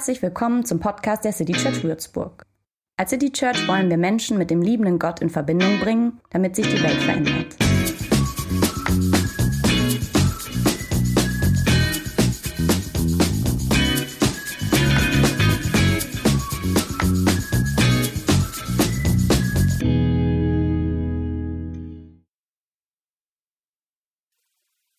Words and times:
Herzlich 0.00 0.22
willkommen 0.22 0.64
zum 0.64 0.80
Podcast 0.80 1.26
der 1.26 1.32
City 1.34 1.52
Church 1.52 1.84
Würzburg. 1.84 2.46
Als 2.96 3.10
City 3.10 3.30
Church 3.30 3.68
wollen 3.68 3.90
wir 3.90 3.98
Menschen 3.98 4.38
mit 4.38 4.50
dem 4.50 4.62
liebenden 4.62 4.98
Gott 4.98 5.20
in 5.20 5.28
Verbindung 5.28 5.78
bringen, 5.78 6.22
damit 6.30 6.56
sich 6.56 6.66
die 6.66 6.82
Welt 6.82 7.02
verändert. 7.02 7.54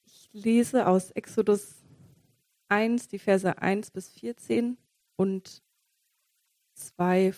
Ich 0.05 0.29
lese 0.31 0.85
aus 0.85 1.09
Exodus 1.09 1.81
1, 2.69 3.07
die 3.07 3.17
Verse 3.17 3.57
1 3.57 3.89
bis 3.89 4.09
14 4.09 4.77
und 5.21 5.61
2, 6.73 7.33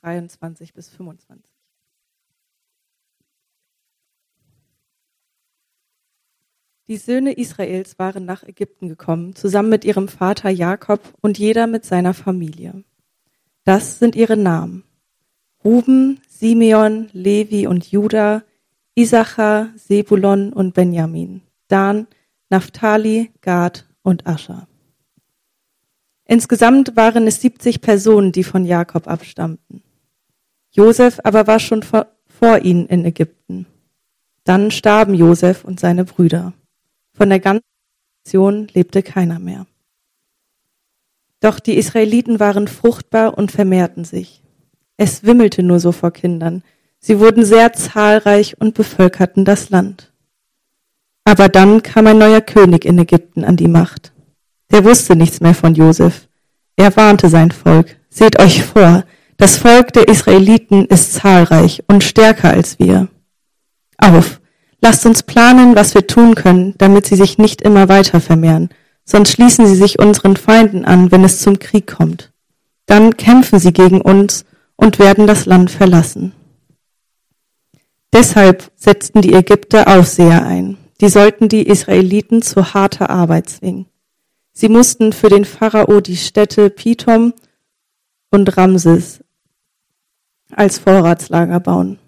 23 0.00 0.74
bis 0.74 0.88
25. 0.88 1.54
Die 6.88 6.96
Söhne 6.96 7.34
Israels 7.34 8.00
waren 8.00 8.24
nach 8.24 8.42
Ägypten 8.42 8.88
gekommen, 8.88 9.36
zusammen 9.36 9.68
mit 9.68 9.84
ihrem 9.84 10.08
Vater 10.08 10.50
Jakob 10.50 11.00
und 11.20 11.38
jeder 11.38 11.68
mit 11.68 11.84
seiner 11.84 12.12
Familie. 12.12 12.82
Das 13.62 14.00
sind 14.00 14.16
ihre 14.16 14.36
Namen. 14.36 14.82
Ruben, 15.62 16.20
Simeon, 16.28 17.08
Levi 17.12 17.68
und 17.68 17.88
Judah, 17.88 18.42
Isachar, 18.96 19.68
Sebulon 19.76 20.52
und 20.52 20.74
Benjamin, 20.74 21.42
Dan, 21.68 22.08
Naphtali, 22.50 23.30
Gad 23.42 23.86
und 24.02 24.26
Ascher. 24.26 24.66
Insgesamt 26.30 26.94
waren 26.94 27.26
es 27.26 27.40
70 27.40 27.80
Personen, 27.80 28.32
die 28.32 28.44
von 28.44 28.66
Jakob 28.66 29.08
abstammten. 29.08 29.82
Josef 30.70 31.18
aber 31.24 31.46
war 31.46 31.58
schon 31.58 31.82
vor, 31.82 32.06
ihnen 32.62 32.86
in 32.86 33.04
Ägypten. 33.04 33.66
Dann 34.44 34.70
starben 34.70 35.14
Josef 35.14 35.64
und 35.64 35.80
seine 35.80 36.04
Brüder. 36.04 36.52
Von 37.14 37.30
der 37.30 37.40
ganzen 37.40 37.64
Nation 38.24 38.68
lebte 38.74 39.02
keiner 39.02 39.38
mehr. 39.38 39.66
Doch 41.40 41.60
die 41.60 41.78
Israeliten 41.78 42.38
waren 42.38 42.68
fruchtbar 42.68 43.38
und 43.38 43.50
vermehrten 43.50 44.04
sich. 44.04 44.42
Es 44.98 45.24
wimmelte 45.24 45.62
nur 45.62 45.80
so 45.80 45.92
vor 45.92 46.12
Kindern. 46.12 46.62
Sie 46.98 47.20
wurden 47.20 47.44
sehr 47.44 47.72
zahlreich 47.72 48.60
und 48.60 48.74
bevölkerten 48.74 49.44
das 49.44 49.70
Land. 49.70 50.12
Aber 51.24 51.48
dann 51.48 51.82
kam 51.82 52.06
ein 52.06 52.18
neuer 52.18 52.42
König 52.42 52.84
in 52.84 52.98
Ägypten 52.98 53.44
an 53.44 53.56
die 53.56 53.68
Macht. 53.68 54.12
Der 54.70 54.84
wusste 54.84 55.16
nichts 55.16 55.40
mehr 55.40 55.54
von 55.54 55.74
Josef. 55.74 56.28
Er 56.76 56.94
warnte 56.96 57.28
sein 57.28 57.50
Volk, 57.50 57.96
seht 58.10 58.38
euch 58.38 58.64
vor, 58.64 59.04
das 59.36 59.56
Volk 59.56 59.92
der 59.92 60.08
Israeliten 60.08 60.86
ist 60.86 61.14
zahlreich 61.14 61.84
und 61.86 62.04
stärker 62.04 62.50
als 62.50 62.78
wir. 62.78 63.08
Auf, 63.96 64.40
lasst 64.80 65.06
uns 65.06 65.22
planen, 65.22 65.76
was 65.76 65.94
wir 65.94 66.06
tun 66.06 66.34
können, 66.34 66.74
damit 66.78 67.06
sie 67.06 67.16
sich 67.16 67.38
nicht 67.38 67.62
immer 67.62 67.88
weiter 67.88 68.20
vermehren, 68.20 68.68
sonst 69.04 69.32
schließen 69.32 69.66
sie 69.66 69.76
sich 69.76 69.98
unseren 69.98 70.36
Feinden 70.36 70.84
an, 70.84 71.10
wenn 71.10 71.24
es 71.24 71.40
zum 71.40 71.58
Krieg 71.58 71.86
kommt. 71.86 72.32
Dann 72.86 73.16
kämpfen 73.16 73.58
sie 73.58 73.72
gegen 73.72 74.00
uns 74.00 74.44
und 74.76 74.98
werden 74.98 75.26
das 75.26 75.46
Land 75.46 75.70
verlassen. 75.70 76.32
Deshalb 78.12 78.70
setzten 78.76 79.20
die 79.20 79.34
Ägypter 79.34 79.86
Aufseher 79.86 80.44
ein. 80.44 80.78
Die 81.00 81.08
sollten 81.08 81.48
die 81.48 81.66
Israeliten 81.68 82.42
zu 82.42 82.74
harter 82.74 83.10
Arbeit 83.10 83.48
zwingen. 83.48 83.86
Sie 84.60 84.68
mussten 84.68 85.12
für 85.12 85.28
den 85.28 85.44
Pharao 85.44 86.00
die 86.00 86.16
Städte 86.16 86.68
Pithom 86.68 87.32
und 88.32 88.56
Ramses 88.56 89.20
als 90.50 90.80
Vorratslager 90.80 91.60
bauen. 91.60 92.00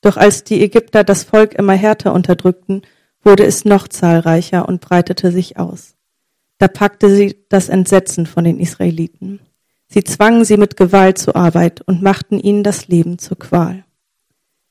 Doch 0.00 0.16
als 0.16 0.42
die 0.42 0.60
Ägypter 0.60 1.04
das 1.04 1.22
Volk 1.22 1.54
immer 1.54 1.74
härter 1.74 2.12
unterdrückten, 2.12 2.82
wurde 3.22 3.44
es 3.44 3.64
noch 3.64 3.86
zahlreicher 3.86 4.68
und 4.68 4.80
breitete 4.80 5.30
sich 5.30 5.56
aus. 5.56 5.94
Da 6.58 6.66
packte 6.66 7.14
sie 7.14 7.36
das 7.48 7.68
Entsetzen 7.68 8.26
von 8.26 8.42
den 8.42 8.58
Israeliten. 8.58 9.38
Sie 9.86 10.02
zwangen 10.02 10.44
sie 10.44 10.56
mit 10.56 10.76
Gewalt 10.76 11.18
zur 11.18 11.36
Arbeit 11.36 11.80
und 11.82 12.02
machten 12.02 12.40
ihnen 12.40 12.64
das 12.64 12.88
Leben 12.88 13.20
zur 13.20 13.38
Qual. 13.38 13.84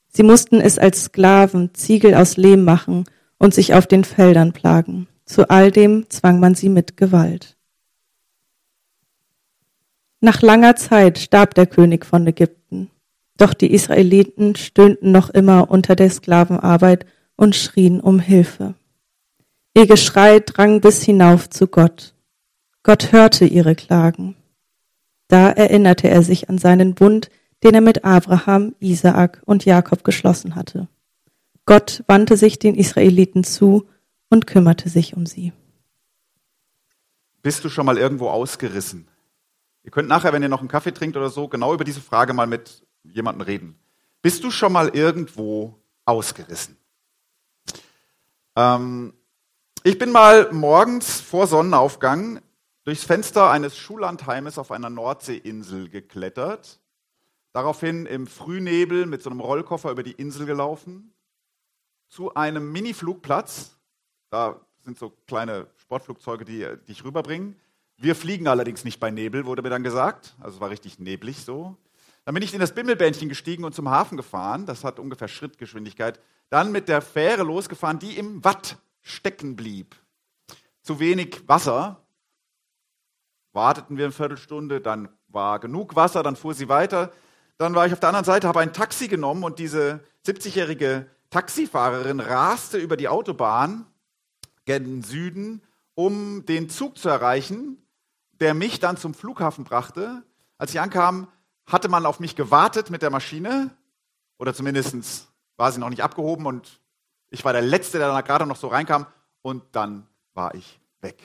Sie 0.08 0.24
mussten 0.24 0.60
es 0.60 0.78
als 0.78 1.04
Sklaven 1.04 1.72
Ziegel 1.72 2.16
aus 2.16 2.36
Lehm 2.36 2.64
machen 2.64 3.06
und 3.38 3.54
sich 3.54 3.72
auf 3.72 3.86
den 3.86 4.04
Feldern 4.04 4.52
plagen. 4.52 5.08
Zu 5.24 5.48
all 5.48 5.70
dem 5.70 6.08
zwang 6.10 6.40
man 6.40 6.54
sie 6.54 6.68
mit 6.68 6.96
Gewalt. 6.96 7.56
Nach 10.20 10.42
langer 10.42 10.76
Zeit 10.76 11.18
starb 11.18 11.54
der 11.54 11.66
König 11.66 12.06
von 12.06 12.26
Ägypten, 12.26 12.90
doch 13.36 13.52
die 13.52 13.72
Israeliten 13.72 14.56
stöhnten 14.56 15.12
noch 15.12 15.30
immer 15.30 15.70
unter 15.70 15.96
der 15.96 16.10
Sklavenarbeit 16.10 17.04
und 17.36 17.56
schrien 17.56 18.00
um 18.00 18.20
Hilfe. 18.20 18.74
Ihr 19.74 19.86
Geschrei 19.86 20.40
drang 20.40 20.80
bis 20.80 21.02
hinauf 21.02 21.50
zu 21.50 21.66
Gott. 21.66 22.14
Gott 22.82 23.12
hörte 23.12 23.44
ihre 23.44 23.74
Klagen. 23.74 24.36
Da 25.28 25.50
erinnerte 25.50 26.08
er 26.08 26.22
sich 26.22 26.48
an 26.48 26.58
seinen 26.58 26.94
Bund, 26.94 27.28
den 27.62 27.74
er 27.74 27.80
mit 27.80 28.04
Abraham, 28.04 28.74
Isaak 28.78 29.42
und 29.46 29.64
Jakob 29.64 30.04
geschlossen 30.04 30.54
hatte. 30.54 30.86
Gott 31.66 32.04
wandte 32.06 32.36
sich 32.36 32.58
den 32.58 32.74
Israeliten 32.74 33.42
zu 33.42 33.88
und 34.30 34.46
kümmerte 34.46 34.88
sich 34.88 35.16
um 35.16 35.26
sie. 35.26 35.52
Bist 37.42 37.64
du 37.64 37.68
schon 37.68 37.86
mal 37.86 37.98
irgendwo 37.98 38.30
ausgerissen? 38.30 39.06
Ihr 39.82 39.90
könnt 39.90 40.08
nachher, 40.08 40.32
wenn 40.32 40.42
ihr 40.42 40.48
noch 40.48 40.60
einen 40.60 40.68
Kaffee 40.68 40.92
trinkt 40.92 41.16
oder 41.16 41.28
so, 41.28 41.46
genau 41.46 41.74
über 41.74 41.84
diese 41.84 42.00
Frage 42.00 42.32
mal 42.32 42.46
mit 42.46 42.86
jemandem 43.02 43.42
reden. 43.42 43.78
Bist 44.22 44.42
du 44.42 44.50
schon 44.50 44.72
mal 44.72 44.88
irgendwo 44.88 45.78
ausgerissen? 46.06 46.78
Ähm, 48.56 49.12
ich 49.82 49.98
bin 49.98 50.10
mal 50.10 50.50
morgens 50.52 51.20
vor 51.20 51.46
Sonnenaufgang 51.46 52.40
durchs 52.84 53.04
Fenster 53.04 53.50
eines 53.50 53.76
Schullandheimes 53.76 54.58
auf 54.58 54.70
einer 54.70 54.88
Nordseeinsel 54.88 55.90
geklettert, 55.90 56.80
daraufhin 57.52 58.06
im 58.06 58.26
Frühnebel 58.26 59.04
mit 59.06 59.22
so 59.22 59.28
einem 59.28 59.40
Rollkoffer 59.40 59.90
über 59.90 60.02
die 60.02 60.12
Insel 60.12 60.46
gelaufen, 60.46 61.12
zu 62.08 62.34
einem 62.34 62.72
Mini-Flugplatz. 62.72 63.76
Da 64.34 64.60
sind 64.80 64.98
so 64.98 65.10
kleine 65.28 65.68
Sportflugzeuge, 65.76 66.44
die 66.44 66.66
dich 66.88 67.04
rüberbringen. 67.04 67.54
Wir 67.98 68.16
fliegen 68.16 68.48
allerdings 68.48 68.82
nicht 68.82 68.98
bei 68.98 69.12
Nebel, 69.12 69.46
wurde 69.46 69.62
mir 69.62 69.70
dann 69.70 69.84
gesagt. 69.84 70.34
Also 70.40 70.56
es 70.56 70.60
war 70.60 70.70
richtig 70.70 70.98
neblig 70.98 71.44
so. 71.44 71.76
Dann 72.24 72.34
bin 72.34 72.42
ich 72.42 72.52
in 72.52 72.58
das 72.58 72.74
Bimmelbändchen 72.74 73.28
gestiegen 73.28 73.62
und 73.62 73.76
zum 73.76 73.88
Hafen 73.88 74.16
gefahren. 74.16 74.66
Das 74.66 74.82
hat 74.82 74.98
ungefähr 74.98 75.28
Schrittgeschwindigkeit. 75.28 76.18
Dann 76.50 76.72
mit 76.72 76.88
der 76.88 77.00
Fähre 77.00 77.44
losgefahren, 77.44 78.00
die 78.00 78.18
im 78.18 78.42
Watt 78.42 78.78
stecken 79.02 79.54
blieb. 79.54 79.94
Zu 80.82 80.98
wenig 80.98 81.46
Wasser. 81.46 82.02
Warteten 83.52 83.98
wir 83.98 84.06
eine 84.06 84.12
Viertelstunde, 84.12 84.80
dann 84.80 85.10
war 85.28 85.60
genug 85.60 85.94
Wasser, 85.94 86.24
dann 86.24 86.34
fuhr 86.34 86.54
sie 86.54 86.68
weiter. 86.68 87.12
Dann 87.56 87.76
war 87.76 87.86
ich 87.86 87.92
auf 87.92 88.00
der 88.00 88.08
anderen 88.08 88.24
Seite, 88.24 88.48
habe 88.48 88.58
ein 88.58 88.72
Taxi 88.72 89.06
genommen 89.06 89.44
und 89.44 89.60
diese 89.60 90.00
70-jährige 90.26 91.08
Taxifahrerin 91.30 92.18
raste 92.18 92.78
über 92.78 92.96
die 92.96 93.06
Autobahn 93.06 93.86
gen 94.64 95.02
Süden, 95.02 95.62
um 95.94 96.44
den 96.46 96.68
Zug 96.68 96.98
zu 96.98 97.08
erreichen, 97.08 97.78
der 98.40 98.54
mich 98.54 98.80
dann 98.80 98.96
zum 98.96 99.14
Flughafen 99.14 99.64
brachte. 99.64 100.22
Als 100.58 100.72
ich 100.72 100.80
ankam, 100.80 101.28
hatte 101.66 101.88
man 101.88 102.06
auf 102.06 102.20
mich 102.20 102.36
gewartet 102.36 102.90
mit 102.90 103.02
der 103.02 103.10
Maschine, 103.10 103.70
oder 104.38 104.54
zumindest 104.54 105.28
war 105.56 105.72
sie 105.72 105.80
noch 105.80 105.90
nicht 105.90 106.02
abgehoben 106.02 106.46
und 106.46 106.80
ich 107.30 107.44
war 107.44 107.52
der 107.52 107.62
Letzte, 107.62 107.98
der 107.98 108.08
da 108.08 108.20
gerade 108.20 108.46
noch 108.46 108.56
so 108.56 108.68
reinkam 108.68 109.06
und 109.42 109.62
dann 109.72 110.06
war 110.34 110.54
ich 110.54 110.80
weg. 111.00 111.22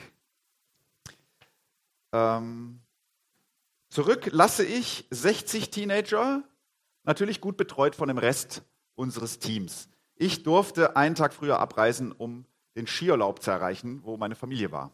Ähm, 2.11 2.79
zurück 3.89 4.29
lasse 4.31 4.65
ich 4.65 5.07
60 5.11 5.71
Teenager, 5.71 6.43
natürlich 7.03 7.41
gut 7.41 7.57
betreut 7.57 7.95
von 7.95 8.07
dem 8.07 8.17
Rest 8.17 8.63
unseres 8.95 9.39
Teams. 9.39 9.89
Ich 10.15 10.43
durfte 10.43 10.95
einen 10.95 11.15
Tag 11.15 11.33
früher 11.33 11.59
abreisen, 11.59 12.11
um 12.11 12.45
den 12.75 12.87
Skiurlaub 12.87 13.41
zu 13.41 13.51
erreichen, 13.51 14.01
wo 14.03 14.17
meine 14.17 14.35
Familie 14.35 14.71
war. 14.71 14.91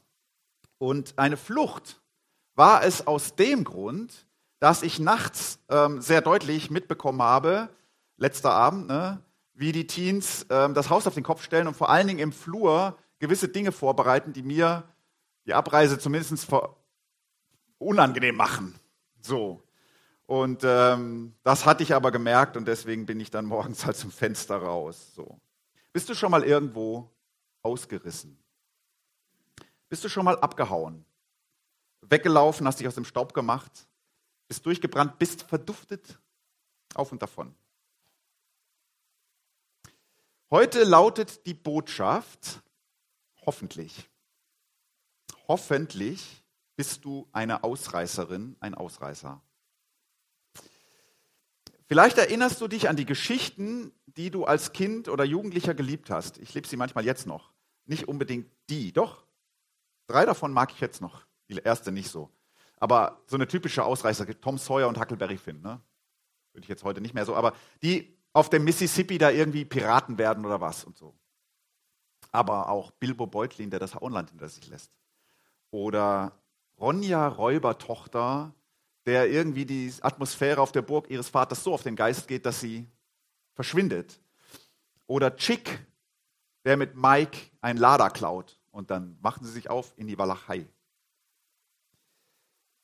Und 0.78 1.18
eine 1.18 1.38
Flucht 1.38 2.02
war 2.56 2.84
es 2.84 3.08
aus 3.08 3.36
dem 3.36 3.64
Grund, 3.64 4.28
dass 4.60 4.82
ich 4.82 5.00
nachts 5.00 5.60
ähm, 5.70 6.02
sehr 6.02 6.22
deutlich 6.22 6.72
mitbekommen 6.72 7.22
habe, 7.22 7.70
letzter 8.18 8.52
Abend, 8.52 8.88
ne, 8.88 9.22
wie 9.54 9.72
die 9.72 9.88
Teens 9.88 10.46
ähm, 10.50 10.74
das 10.74 10.90
Haus 10.90 11.08
auf 11.08 11.14
den 11.14 11.24
Kopf 11.24 11.44
stellen 11.44 11.68
und 11.68 11.76
vor 11.76 11.90
allen 11.90 12.08
Dingen 12.08 12.20
im 12.20 12.32
Flur 12.32 12.98
gewisse 13.20 13.48
Dinge 13.48 13.72
vorbereiten, 13.72 14.34
die 14.34 14.44
mir 14.44 14.84
die 15.46 15.54
Abreise 15.54 16.00
zumindest 16.00 16.48
unangenehm 17.78 18.36
machen. 18.36 18.76
So. 19.22 19.62
Und 20.26 20.64
ähm, 20.64 21.36
das 21.44 21.66
hatte 21.66 21.84
ich 21.84 21.94
aber 21.94 22.12
gemerkt 22.12 22.58
und 22.58 22.68
deswegen 22.68 23.06
bin 23.06 23.20
ich 23.20 23.30
dann 23.30 23.46
morgens 23.46 23.86
halt 23.86 23.96
zum 23.96 24.12
Fenster 24.12 24.58
raus. 24.58 25.14
So. 25.14 25.40
Bist 25.94 26.10
du 26.10 26.16
schon 26.16 26.32
mal 26.32 26.44
irgendwo 26.44 27.12
ausgerissen? 27.66 28.38
Bist 29.90 30.04
du 30.04 30.10
schon 30.10 30.26
mal 30.26 30.40
abgehauen? 30.40 31.06
weggelaufen, 32.10 32.68
hast 32.68 32.80
dich 32.80 32.88
aus 32.88 32.96
dem 32.96 33.06
Staub 33.06 33.34
gemacht, 33.34 33.88
bist 34.48 34.66
durchgebrannt, 34.66 35.18
bist 35.20 35.44
verduftet, 35.44 36.20
auf 36.94 37.12
und 37.12 37.22
davon. 37.22 37.56
Heute 40.50 40.84
lautet 40.84 41.46
die 41.46 41.54
Botschaft, 41.54 42.62
hoffentlich, 43.46 44.10
hoffentlich 45.48 46.44
bist 46.76 47.04
du 47.04 47.28
eine 47.32 47.64
Ausreißerin, 47.64 48.56
ein 48.60 48.76
Ausreißer. 48.76 49.42
Vielleicht 51.88 52.18
erinnerst 52.18 52.62
du 52.62 52.68
dich 52.68 52.90
an 52.90 52.96
die 52.96 53.06
Geschichten, 53.06 53.92
die 54.06 54.32
du 54.32 54.46
als 54.46 54.74
Kind 54.74 55.08
oder 55.08 55.24
Jugendlicher 55.24 55.74
geliebt 55.74 56.10
hast. 56.10 56.38
Ich 56.40 56.54
liebe 56.54 56.68
sie 56.68 56.78
manchmal 56.78 57.06
jetzt 57.06 57.28
noch. 57.28 57.55
Nicht 57.86 58.08
unbedingt 58.08 58.52
die, 58.70 58.92
doch. 58.92 59.26
Drei 60.08 60.26
davon 60.26 60.52
mag 60.52 60.72
ich 60.72 60.80
jetzt 60.80 61.02
noch. 61.02 61.26
Die 61.50 61.58
erste 61.58 61.92
nicht 61.92 62.10
so. 62.10 62.30
Aber 62.78 63.22
so 63.28 63.36
eine 63.36 63.48
typische 63.48 63.84
Ausreißer, 63.84 64.26
Tom 64.42 64.58
Sawyer 64.58 64.88
und 64.88 65.00
Huckleberry 65.00 65.38
Finn, 65.38 65.62
ne? 65.62 65.82
Würde 66.54 66.64
ich 66.64 66.70
jetzt 66.70 66.84
heute 66.84 67.02
nicht 67.02 67.14
mehr 67.14 67.26
so. 67.26 67.36
Aber 67.36 67.54
die 67.82 68.18
auf 68.34 68.50
dem 68.50 68.64
Mississippi 68.64 69.18
da 69.18 69.30
irgendwie 69.30 69.66
Piraten 69.66 70.18
werden 70.18 70.46
oder 70.46 70.60
was 70.60 70.84
und 70.84 70.98
so. 70.98 71.16
Aber 72.32 72.70
auch 72.70 72.92
Bilbo 72.92 73.28
Beutlin, 73.28 73.70
der 73.70 73.80
das 73.80 73.96
Auenland 73.96 74.32
hinter 74.32 74.50
sich 74.50 74.68
lässt. 74.68 74.98
Oder 75.72 76.38
Ronja 76.78 77.28
Räubertochter, 77.28 78.54
der 79.06 79.30
irgendwie 79.30 79.66
die 79.66 79.94
Atmosphäre 80.02 80.60
auf 80.60 80.72
der 80.72 80.82
Burg 80.82 81.10
ihres 81.10 81.30
Vaters 81.30 81.64
so 81.64 81.74
auf 81.74 81.84
den 81.84 81.96
Geist 81.96 82.28
geht, 82.28 82.46
dass 82.46 82.60
sie 82.60 82.88
verschwindet. 83.54 84.20
Oder 85.08 85.36
Chick, 85.36 85.86
der 86.66 86.76
mit 86.78 86.96
Mike 86.96 87.38
ein 87.62 87.78
Lader 87.78 88.10
klaut 88.10 88.60
und 88.72 88.90
dann 88.92 89.18
machen 89.22 89.46
sie 89.46 89.52
sich 89.52 89.70
auf 89.70 89.94
in 89.96 90.08
die 90.08 90.18
Walachei. 90.18 90.68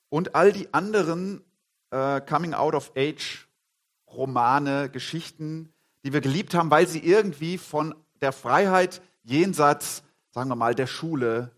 Und 0.09 0.35
all 0.35 0.51
die 0.51 0.71
anderen 0.73 1.43
äh, 1.89 2.19
Coming-out-of-Age-Romane, 2.21 4.89
Geschichten, 4.89 5.73
die 6.03 6.13
wir 6.13 6.21
geliebt 6.21 6.53
haben, 6.53 6.69
weil 6.71 6.87
sie 6.87 6.99
irgendwie 6.99 7.57
von 7.57 7.95
der 8.21 8.31
Freiheit 8.31 9.01
jenseits, 9.23 10.03
sagen 10.31 10.49
wir 10.49 10.55
mal, 10.55 10.75
der 10.75 10.87
Schule 10.87 11.51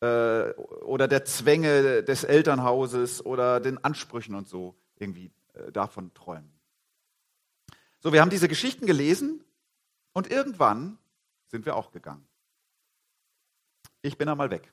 äh, 0.00 0.50
oder 0.82 1.08
der 1.08 1.24
Zwänge 1.24 2.02
des 2.02 2.24
Elternhauses 2.24 3.24
oder 3.24 3.60
den 3.60 3.82
Ansprüchen 3.84 4.34
und 4.34 4.46
so 4.48 4.74
irgendwie 4.96 5.30
äh, 5.54 5.72
davon 5.72 6.12
träumen. 6.14 6.52
So, 8.00 8.12
wir 8.12 8.20
haben 8.20 8.30
diese 8.30 8.48
Geschichten 8.48 8.86
gelesen 8.86 9.44
und 10.12 10.30
irgendwann 10.30 10.98
sind 11.50 11.66
wir 11.66 11.76
auch 11.76 11.90
gegangen. 11.90 12.26
Ich 14.02 14.16
bin 14.16 14.28
einmal 14.28 14.50
weg. 14.50 14.72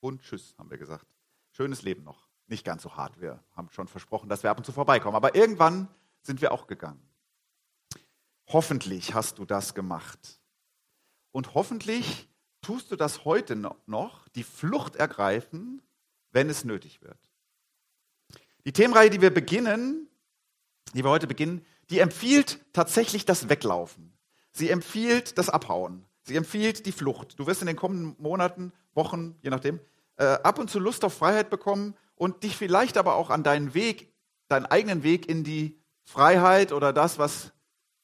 Und 0.00 0.22
tschüss, 0.22 0.54
haben 0.58 0.70
wir 0.70 0.78
gesagt. 0.78 1.06
Schönes 1.50 1.82
Leben 1.82 2.02
noch. 2.02 2.28
Nicht 2.46 2.64
ganz 2.64 2.82
so 2.82 2.96
hart. 2.96 3.20
Wir 3.20 3.42
haben 3.52 3.68
schon 3.70 3.88
versprochen, 3.88 4.28
dass 4.28 4.42
wir 4.42 4.50
ab 4.50 4.58
und 4.58 4.64
zu 4.64 4.72
vorbeikommen. 4.72 5.16
Aber 5.16 5.34
irgendwann 5.34 5.88
sind 6.22 6.40
wir 6.40 6.52
auch 6.52 6.66
gegangen. 6.66 7.02
Hoffentlich 8.48 9.14
hast 9.14 9.38
du 9.38 9.44
das 9.44 9.74
gemacht. 9.74 10.40
Und 11.30 11.54
hoffentlich 11.54 12.28
tust 12.60 12.90
du 12.90 12.96
das 12.96 13.24
heute 13.24 13.56
noch, 13.56 14.28
die 14.28 14.44
Flucht 14.44 14.96
ergreifen, 14.96 15.82
wenn 16.30 16.48
es 16.48 16.64
nötig 16.64 17.02
wird. 17.02 17.18
Die 18.64 18.72
Themenreihe, 18.72 19.10
die 19.10 19.20
wir 19.20 19.32
beginnen, 19.32 20.08
die 20.94 21.02
wir 21.02 21.10
heute 21.10 21.26
beginnen, 21.26 21.66
die 21.90 21.98
empfiehlt 21.98 22.60
tatsächlich 22.72 23.24
das 23.24 23.48
Weglaufen. 23.48 24.11
Sie 24.52 24.70
empfiehlt 24.70 25.38
das 25.38 25.48
Abhauen. 25.48 26.04
Sie 26.22 26.36
empfiehlt 26.36 26.86
die 26.86 26.92
Flucht. 26.92 27.38
Du 27.38 27.46
wirst 27.46 27.62
in 27.62 27.66
den 27.66 27.76
kommenden 27.76 28.14
Monaten, 28.18 28.72
Wochen, 28.94 29.36
je 29.42 29.50
nachdem, 29.50 29.80
äh, 30.16 30.24
ab 30.24 30.58
und 30.58 30.70
zu 30.70 30.78
Lust 30.78 31.04
auf 31.04 31.14
Freiheit 31.14 31.50
bekommen 31.50 31.94
und 32.14 32.42
dich 32.42 32.56
vielleicht 32.56 32.96
aber 32.96 33.16
auch 33.16 33.30
an 33.30 33.42
deinen 33.42 33.74
Weg, 33.74 34.12
deinen 34.48 34.66
eigenen 34.66 35.02
Weg 35.02 35.28
in 35.28 35.44
die 35.44 35.78
Freiheit 36.04 36.72
oder 36.72 36.92
das, 36.92 37.18
was 37.18 37.52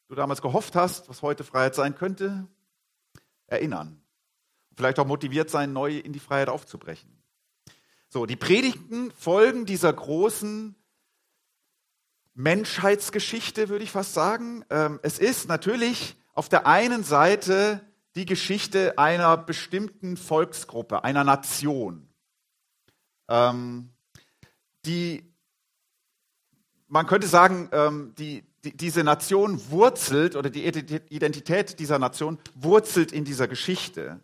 du 0.09 0.15
damals 0.15 0.43
gehofft 0.43 0.75
hast, 0.75 1.09
was 1.09 1.23
heute 1.23 1.45
Freiheit 1.45 1.75
sein 1.75 1.95
könnte, 1.95 2.49
erinnern. 3.47 4.01
Vielleicht 4.75 4.99
auch 4.99 5.07
motiviert 5.07 5.51
sein, 5.51 5.73
neu 5.73 5.99
in 5.99 6.13
die 6.13 6.21
Freiheit 6.21 6.49
aufzubrechen. 6.49 7.23
So, 8.09 8.25
die 8.25 8.37
Predigten 8.37 9.11
folgen 9.13 9.67
dieser 9.67 9.93
großen 9.93 10.75
Menschheitsgeschichte, 12.35 13.69
würde 13.69 13.85
ich 13.85 13.91
fast 13.91 14.15
sagen. 14.15 14.65
Ähm, 14.71 14.99
es 15.03 15.19
ist 15.19 15.49
natürlich 15.49 16.17
auf 16.39 16.49
der 16.49 16.69
einen 16.69 17.03
Seite 17.03 17.81
die 18.15 18.25
Geschichte 18.25 18.97
einer 18.97 19.37
bestimmten 19.37 20.17
Volksgruppe, 20.17 21.03
einer 21.03 21.25
Nation, 21.25 22.09
ähm, 23.29 23.91
die, 24.87 25.35
man 26.87 27.09
könnte 27.09 27.27
sagen, 27.27 27.69
ähm, 27.73 28.15
die, 28.19 28.45
die, 28.63 28.77
diese 28.77 29.03
Nation 29.03 29.61
wurzelt 29.69 30.37
oder 30.37 30.49
die 30.49 30.65
Identität 30.65 31.81
dieser 31.81 31.99
Nation 31.99 32.39
wurzelt 32.55 33.11
in 33.11 33.25
dieser 33.25 33.49
Geschichte. 33.49 34.21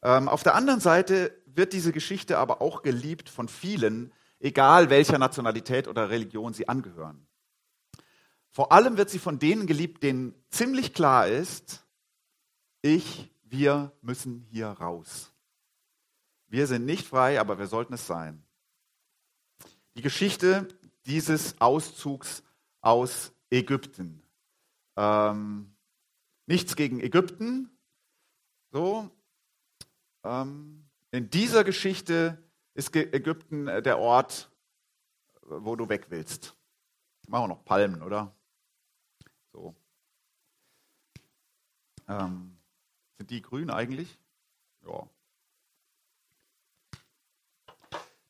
auf 0.00 0.42
der 0.42 0.54
anderen 0.54 0.80
Seite 0.80 1.32
wird 1.44 1.74
diese 1.74 1.92
Geschichte 1.92 2.38
aber 2.38 2.62
auch 2.62 2.82
geliebt 2.82 3.28
von 3.28 3.48
vielen, 3.48 4.12
egal 4.40 4.88
welcher 4.88 5.18
Nationalität 5.18 5.88
oder 5.88 6.08
Religion 6.08 6.54
sie 6.54 6.70
angehören. 6.70 7.27
Vor 8.58 8.72
allem 8.72 8.96
wird 8.96 9.08
sie 9.08 9.20
von 9.20 9.38
denen 9.38 9.68
geliebt, 9.68 10.02
denen 10.02 10.34
ziemlich 10.50 10.92
klar 10.92 11.28
ist, 11.28 11.86
ich, 12.82 13.32
wir 13.44 13.92
müssen 14.02 14.48
hier 14.50 14.66
raus. 14.66 15.32
Wir 16.48 16.66
sind 16.66 16.84
nicht 16.84 17.06
frei, 17.06 17.38
aber 17.38 17.60
wir 17.60 17.68
sollten 17.68 17.92
es 17.92 18.08
sein. 18.08 18.42
Die 19.94 20.02
Geschichte 20.02 20.66
dieses 21.06 21.60
Auszugs 21.60 22.42
aus 22.80 23.30
Ägypten. 23.48 24.24
Ähm, 24.96 25.72
nichts 26.46 26.74
gegen 26.74 26.98
Ägypten. 26.98 27.70
So. 28.72 29.08
Ähm, 30.24 30.84
in 31.12 31.30
dieser 31.30 31.62
Geschichte 31.62 32.42
ist 32.74 32.92
Ägypten 32.96 33.66
der 33.66 34.00
Ort, 34.00 34.50
wo 35.42 35.76
du 35.76 35.88
weg 35.88 36.06
willst. 36.08 36.56
Machen 37.28 37.44
wir 37.44 37.48
noch 37.54 37.64
Palmen, 37.64 38.02
oder? 38.02 38.34
So. 39.52 39.74
Ähm, 42.08 42.56
sind 43.18 43.30
die 43.30 43.42
grün 43.42 43.70
eigentlich? 43.70 44.18
Ja. 44.86 45.08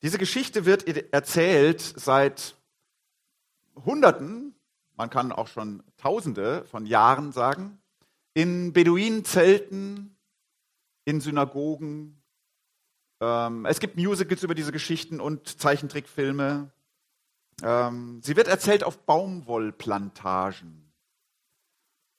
Diese 0.02 0.19
Geschichte 0.19 0.64
wird 0.64 0.87
erzählt 1.12 1.80
seit 1.80 2.54
Hunderten, 3.75 4.54
man 4.97 5.11
kann 5.11 5.32
auch 5.32 5.49
schon 5.49 5.82
Tausende 5.97 6.64
von 6.64 6.87
Jahren 6.87 7.32
sagen, 7.32 7.80
in 8.35 8.73
Beduinenzelten, 8.73 10.16
in 11.04 11.20
Synagogen. 11.20 12.23
Ähm, 13.20 13.66
es 13.66 13.80
gibt 13.80 13.97
Musicals 13.97 14.42
über 14.42 14.54
diese 14.54 14.73
Geschichten 14.73 15.20
und 15.20 15.61
Zeichentrickfilme. 15.61 16.70
Ähm, 17.62 18.20
sie 18.23 18.37
wird 18.37 18.47
erzählt 18.47 18.85
auf 18.85 18.99
Baumwollplantagen 19.04 20.92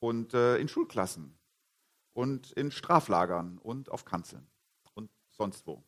und 0.00 0.34
äh, 0.34 0.58
in 0.58 0.68
Schulklassen 0.68 1.39
und 2.20 2.52
in 2.52 2.70
Straflagern 2.70 3.56
und 3.56 3.90
auf 3.90 4.04
Kanzeln 4.04 4.46
und 4.92 5.10
sonst 5.30 5.66
wo. 5.66 5.82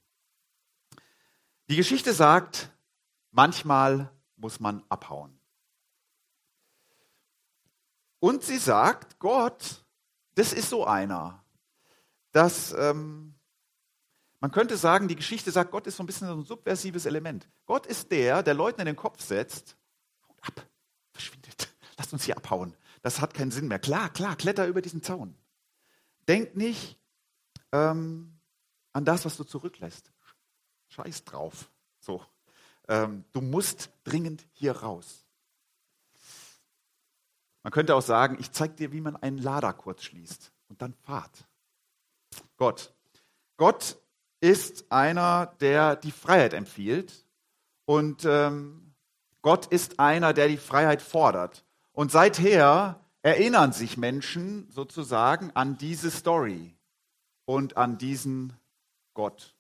Die 1.69 1.77
Geschichte 1.77 2.15
sagt, 2.15 2.71
manchmal 3.31 4.11
muss 4.37 4.59
man 4.59 4.83
abhauen. 4.89 5.39
Und 8.19 8.43
sie 8.43 8.57
sagt, 8.57 9.19
Gott, 9.19 9.85
das 10.35 10.55
ist 10.55 10.71
so 10.71 10.87
einer, 10.87 11.45
dass 12.31 12.73
ähm, 12.73 13.35
man 14.41 14.51
könnte 14.53 14.79
sagen, 14.79 15.09
die 15.09 15.17
Geschichte 15.17 15.51
sagt, 15.51 15.71
Gott 15.71 15.87
ist 15.87 15.97
so 15.97 16.03
ein 16.03 16.07
bisschen 16.07 16.29
so 16.29 16.35
ein 16.35 16.45
subversives 16.45 17.05
Element. 17.05 17.47
Gott 17.67 17.87
ist 17.87 18.11
der, 18.11 18.43
der 18.43 18.55
Leuten 18.55 18.81
in 18.81 18.87
den 18.87 18.97
Kopf 18.97 19.21
setzt, 19.21 19.77
haut 20.27 20.39
ab, 20.41 20.67
verschwindet, 21.13 21.69
lasst 21.99 22.15
uns 22.15 22.25
hier 22.25 22.39
abhauen 22.39 22.75
das 23.03 23.21
hat 23.21 23.35
keinen 23.35 23.51
Sinn 23.51 23.69
mehr. 23.69 23.79
Klar, 23.79 24.11
klar, 24.11 24.37
kletter 24.37 24.67
über 24.67 24.81
diesen 24.81 25.03
Zaun. 25.03 25.35
Denk 26.29 26.57
nicht 26.57 26.99
ähm, 27.73 28.39
an 28.93 29.05
das, 29.05 29.25
was 29.25 29.37
du 29.37 29.45
zurücklässt. 29.45 30.13
Scheiß 30.89 31.25
drauf. 31.25 31.71
So. 32.01 32.25
Ähm, 32.89 33.25
du 33.33 33.41
musst 33.41 33.91
dringend 34.05 34.47
hier 34.53 34.73
raus. 34.73 35.25
Man 37.63 37.73
könnte 37.73 37.95
auch 37.95 38.03
sagen, 38.03 38.37
ich 38.41 38.51
zeige 38.51 38.75
dir, 38.75 38.93
wie 38.93 39.01
man 39.01 39.17
einen 39.17 39.39
Lader 39.39 39.73
kurz 39.73 40.03
schließt 40.03 40.53
und 40.69 40.83
dann 40.83 40.95
fahrt. 40.95 41.47
Gott. 42.57 42.93
Gott 43.57 43.99
ist 44.41 44.91
einer, 44.91 45.55
der 45.61 45.95
die 45.97 46.11
Freiheit 46.11 46.53
empfiehlt 46.53 47.25
und 47.85 48.25
ähm, 48.25 48.95
Gott 49.43 49.67
ist 49.67 50.01
einer, 50.01 50.33
der 50.33 50.49
die 50.49 50.57
Freiheit 50.57 51.03
fordert. 51.03 51.65
Und 51.93 52.11
seither 52.11 53.01
erinnern 53.23 53.73
sich 53.73 53.97
Menschen 53.97 54.69
sozusagen 54.71 55.51
an 55.55 55.79
diese 55.79 56.11
Story 56.11 56.75
und 57.45 57.77
an 57.77 57.99
diesen 57.99 58.53
Gott. 59.15 59.55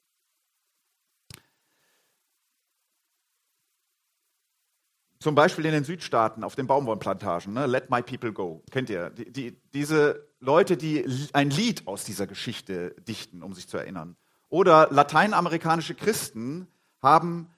Zum 5.20 5.36
Beispiel 5.36 5.64
in 5.66 5.72
den 5.72 5.84
Südstaaten 5.84 6.42
auf 6.42 6.56
den 6.56 6.66
Baumwollplantagen, 6.66 7.52
ne? 7.52 7.66
Let 7.66 7.90
My 7.90 8.02
People 8.02 8.32
Go. 8.32 8.64
Kennt 8.72 8.90
ihr? 8.90 9.10
Die, 9.10 9.30
die, 9.30 9.56
diese 9.72 10.28
Leute, 10.40 10.76
die 10.76 11.06
ein 11.32 11.50
Lied 11.50 11.86
aus 11.86 12.02
dieser 12.02 12.26
Geschichte 12.26 12.96
dichten, 13.06 13.44
um 13.44 13.54
sich 13.54 13.68
zu 13.68 13.76
erinnern. 13.76 14.16
Oder 14.48 14.88
lateinamerikanische 14.90 15.94
Christen 15.94 16.66
haben 17.00 17.48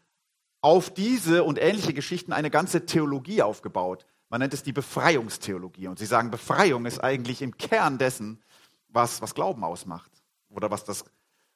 auf 0.60 0.92
diese 0.92 1.42
und 1.42 1.58
ähnliche 1.58 1.94
Geschichten 1.94 2.34
eine 2.34 2.50
ganze 2.50 2.84
Theologie 2.84 3.40
aufgebaut. 3.40 4.04
Man 4.34 4.40
nennt 4.40 4.52
es 4.52 4.64
die 4.64 4.72
Befreiungstheologie. 4.72 5.86
Und 5.86 6.00
sie 6.00 6.06
sagen, 6.06 6.32
Befreiung 6.32 6.86
ist 6.86 6.98
eigentlich 6.98 7.40
im 7.40 7.56
Kern 7.56 7.98
dessen, 7.98 8.42
was, 8.88 9.22
was 9.22 9.32
Glauben 9.32 9.62
ausmacht 9.62 10.10
oder 10.48 10.72
was, 10.72 10.82
das, 10.82 11.04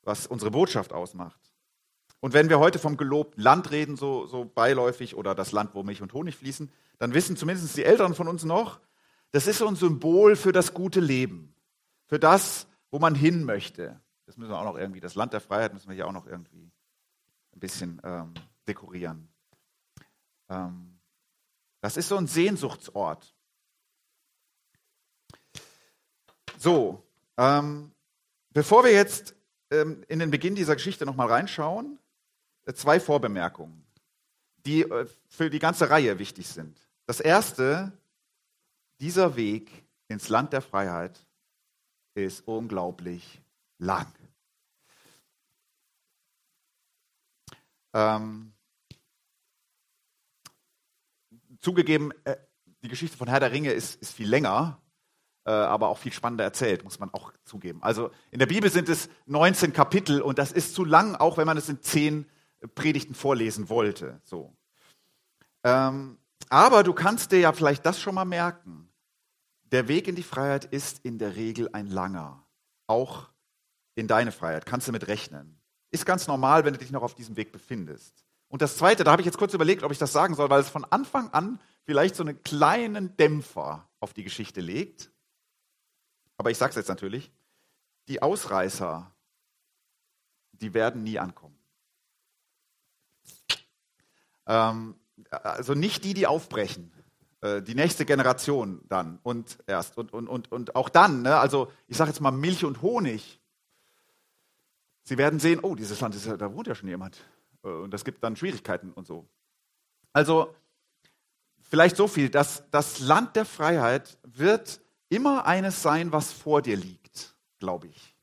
was 0.03 0.29
unsere 0.29 0.53
Botschaft 0.53 0.93
ausmacht. 0.93 1.41
Und 2.21 2.35
wenn 2.35 2.49
wir 2.49 2.61
heute 2.61 2.79
vom 2.79 2.97
gelobten 2.97 3.43
Land 3.43 3.73
reden, 3.73 3.97
so, 3.97 4.29
so 4.29 4.45
beiläufig, 4.45 5.17
oder 5.17 5.35
das 5.35 5.51
Land, 5.51 5.75
wo 5.75 5.83
Milch 5.83 6.03
und 6.03 6.13
Honig 6.13 6.37
fließen, 6.37 6.71
dann 6.99 7.15
wissen 7.15 7.37
zumindest 7.37 7.77
die 7.77 7.83
Älteren 7.83 8.15
von 8.15 8.29
uns 8.29 8.45
noch, 8.45 8.79
das 9.33 9.49
ist 9.49 9.59
so 9.59 9.67
ein 9.67 9.75
Symbol 9.75 10.37
für 10.37 10.53
das 10.53 10.73
gute 10.73 11.01
Leben, 11.01 11.57
für 12.07 12.21
das, 12.21 12.69
wo 12.93 13.01
man 13.01 13.17
hin 13.17 13.43
möchte. 13.43 14.01
Das 14.27 14.37
müssen 14.37 14.53
wir 14.53 14.57
auch 14.57 14.73
noch 14.73 14.79
irgendwie, 14.79 15.01
das 15.01 15.17
Land 15.17 15.33
der 15.33 15.41
Freiheit 15.41 15.75
müssen 15.75 15.89
wir 15.89 15.97
hier 15.97 16.07
auch 16.07 16.13
noch 16.13 16.29
irgendwie 16.29 16.71
ein 17.57 17.59
bisschen 17.59 18.01
ähm, 18.05 18.35
dekorieren. 18.69 19.29
Ähm, 20.49 20.98
das 21.81 21.97
ist 21.97 22.09
so 22.09 22.17
ein 22.17 22.27
Sehnsuchtsort. 22.27 23.35
So, 26.59 27.07
ähm, 27.37 27.93
bevor 28.51 28.85
wir 28.85 28.93
jetzt 28.93 29.35
ähm, 29.71 30.05
in 30.09 30.19
den 30.19 30.31
Beginn 30.31 30.57
dieser 30.57 30.75
Geschichte 30.75 31.07
nochmal 31.07 31.29
reinschauen, 31.29 31.99
äh, 32.65 32.73
zwei 32.73 32.99
Vorbemerkungen, 32.99 33.87
die 34.67 34.83
äh, 34.83 35.07
für 35.29 35.51
die 35.51 35.61
ganze 35.61 35.89
Reihe 35.89 36.19
wichtig 36.19 36.49
sind. 36.49 36.77
Das 37.07 37.21
erste, 37.21 37.93
dieser 39.01 39.37
Weg 39.37 39.71
ins 40.09 40.29
Land 40.29 40.53
der 40.53 40.63
Freiheit 40.63 41.25
ist 42.15 42.47
unglaublich 42.49 43.41
lang. 43.79 44.13
Ähm, 47.95 48.53
zugegeben, 51.61 52.13
äh, 52.25 52.37
die 52.83 52.89
Geschichte 52.89 53.17
von 53.17 53.29
Herr 53.29 53.41
der 53.41 53.53
Ringe 53.53 53.73
ist, 53.73 54.01
ist 54.01 54.15
viel 54.15 54.29
länger, 54.29 54.81
äh, 55.45 55.51
aber 55.51 55.89
auch 55.89 55.99
viel 55.99 56.13
spannender 56.13 56.45
erzählt, 56.45 56.85
muss 56.85 56.99
man 56.99 57.13
auch 57.13 57.33
zugeben. 57.45 57.83
Also 57.83 58.11
in 58.31 58.39
der 58.39 58.47
Bibel 58.47 58.71
sind 58.71 58.89
es 58.89 59.09
19 59.27 59.73
Kapitel 59.73 60.21
und 60.21 60.39
das 60.39 60.53
ist 60.53 60.75
zu 60.75 60.85
lang, 60.85 61.17
auch 61.17 61.37
wenn 61.37 61.47
man 61.47 61.57
es 61.57 61.69
in 61.69 61.83
10 61.83 62.27
Predigten 62.75 63.15
vorlesen 63.15 63.69
wollte. 63.69 64.21
So. 64.25 64.55
Ähm, 65.65 66.19
aber 66.49 66.83
du 66.83 66.93
kannst 66.93 67.33
dir 67.33 67.41
ja 67.41 67.53
vielleicht 67.53 67.85
das 67.85 68.01
schon 68.01 68.15
mal 68.15 68.25
merken. 68.25 68.89
Der 69.65 69.89
Weg 69.89 70.09
in 70.09 70.17
die 70.17 70.23
Freiheit 70.23 70.65
ist 70.65 71.05
in 71.05 71.19
der 71.19 71.37
Regel 71.37 71.69
ein 71.73 71.89
langer. 71.89 72.45
Auch 72.87 73.29
in 73.95 74.07
deine 74.07 74.33
Freiheit. 74.33 74.65
Kannst 74.65 74.89
du 74.89 74.93
mit 74.93 75.09
rechnen. 75.09 75.61
Ist 75.91 76.07
ganz 76.07 76.27
normal, 76.27 76.65
wenn 76.65 76.73
du 76.73 76.79
dich 76.79 76.91
noch 76.91 77.03
auf 77.03 77.15
diesem 77.15 77.37
Weg 77.37 77.53
befindest. 77.53 78.25
Und 78.49 78.63
das 78.63 78.77
Zweite, 78.77 79.05
da 79.05 79.13
habe 79.13 79.23
ich 79.23 79.27
jetzt 79.27 79.39
kurz 79.39 79.55
überlegt, 79.55 79.83
ob 79.83 79.93
ich 79.93 79.99
das 79.99 80.13
sagen 80.13 80.35
soll, 80.35 80.51
weil 80.51 80.61
es 80.61 80.71
von 80.71 80.85
Anfang 80.85 81.31
an 81.31 81.61
vielleicht 81.85 82.17
so 82.17 82.23
einen 82.23 82.43
kleinen 82.43 83.17
Dämpfer 83.17 83.89
auf 84.01 84.15
die 84.15 84.25
Geschichte 84.25 84.61
legt. 84.61 85.11
Aber 86.37 86.51
ich 86.51 86.59
sage 86.59 86.71
es 86.71 86.77
jetzt 86.77 86.89
natürlich. 86.89 87.31
Die 88.09 88.23
Ausreißer, 88.23 89.13
die 90.53 90.73
werden 90.73 91.03
nie 91.03 91.19
ankommen. 91.19 91.59
Ähm, 94.47 94.95
also 95.31 95.75
nicht 95.75 96.05
die, 96.05 96.15
die 96.15 96.27
aufbrechen. 96.27 96.93
Äh, 97.41 97.63
die 97.63 97.75
nächste 97.75 98.05
Generation 98.05 98.81
dann 98.89 99.19
und 99.23 99.59
erst. 99.67 99.97
Und, 99.99 100.13
und, 100.13 100.27
und, 100.27 100.51
und 100.51 100.75
auch 100.75 100.89
dann, 100.89 101.23
ne, 101.23 101.39
also 101.39 101.71
ich 101.87 101.97
sage 101.97 102.11
jetzt 102.11 102.21
mal 102.21 102.31
Milch 102.31 102.65
und 102.65 102.83
Honig. 102.83 103.41
Sie 105.03 105.19
werden 105.19 105.39
sehen, 105.39 105.61
oh, 105.63 105.75
dieses 105.75 106.01
Land, 106.01 106.15
ist 106.15 106.27
da 106.27 106.53
wohnt 106.53 106.67
ja 106.67 106.75
schon 106.75 106.89
jemand. 106.89 107.25
Äh, 107.65 107.69
und 107.69 107.93
das 107.93 108.05
gibt 108.05 108.23
dann 108.23 108.37
Schwierigkeiten 108.37 108.93
und 108.93 109.07
so. 109.07 109.27
Also 110.13 110.55
vielleicht 111.61 111.97
so 111.97 112.09
viel, 112.09 112.31
dass 112.31 112.65
das 112.71 113.01
Land 113.01 113.37
der 113.37 113.45
Freiheit 113.45 114.19
wird 114.23 114.81
immer 115.09 115.47
eines 115.47 115.83
sein, 115.83 116.13
was 116.13 116.33
vor 116.33 116.63
dir 116.63 116.77
liegt, 116.77 117.35
glaube 117.59 117.89
ich. 117.89 118.15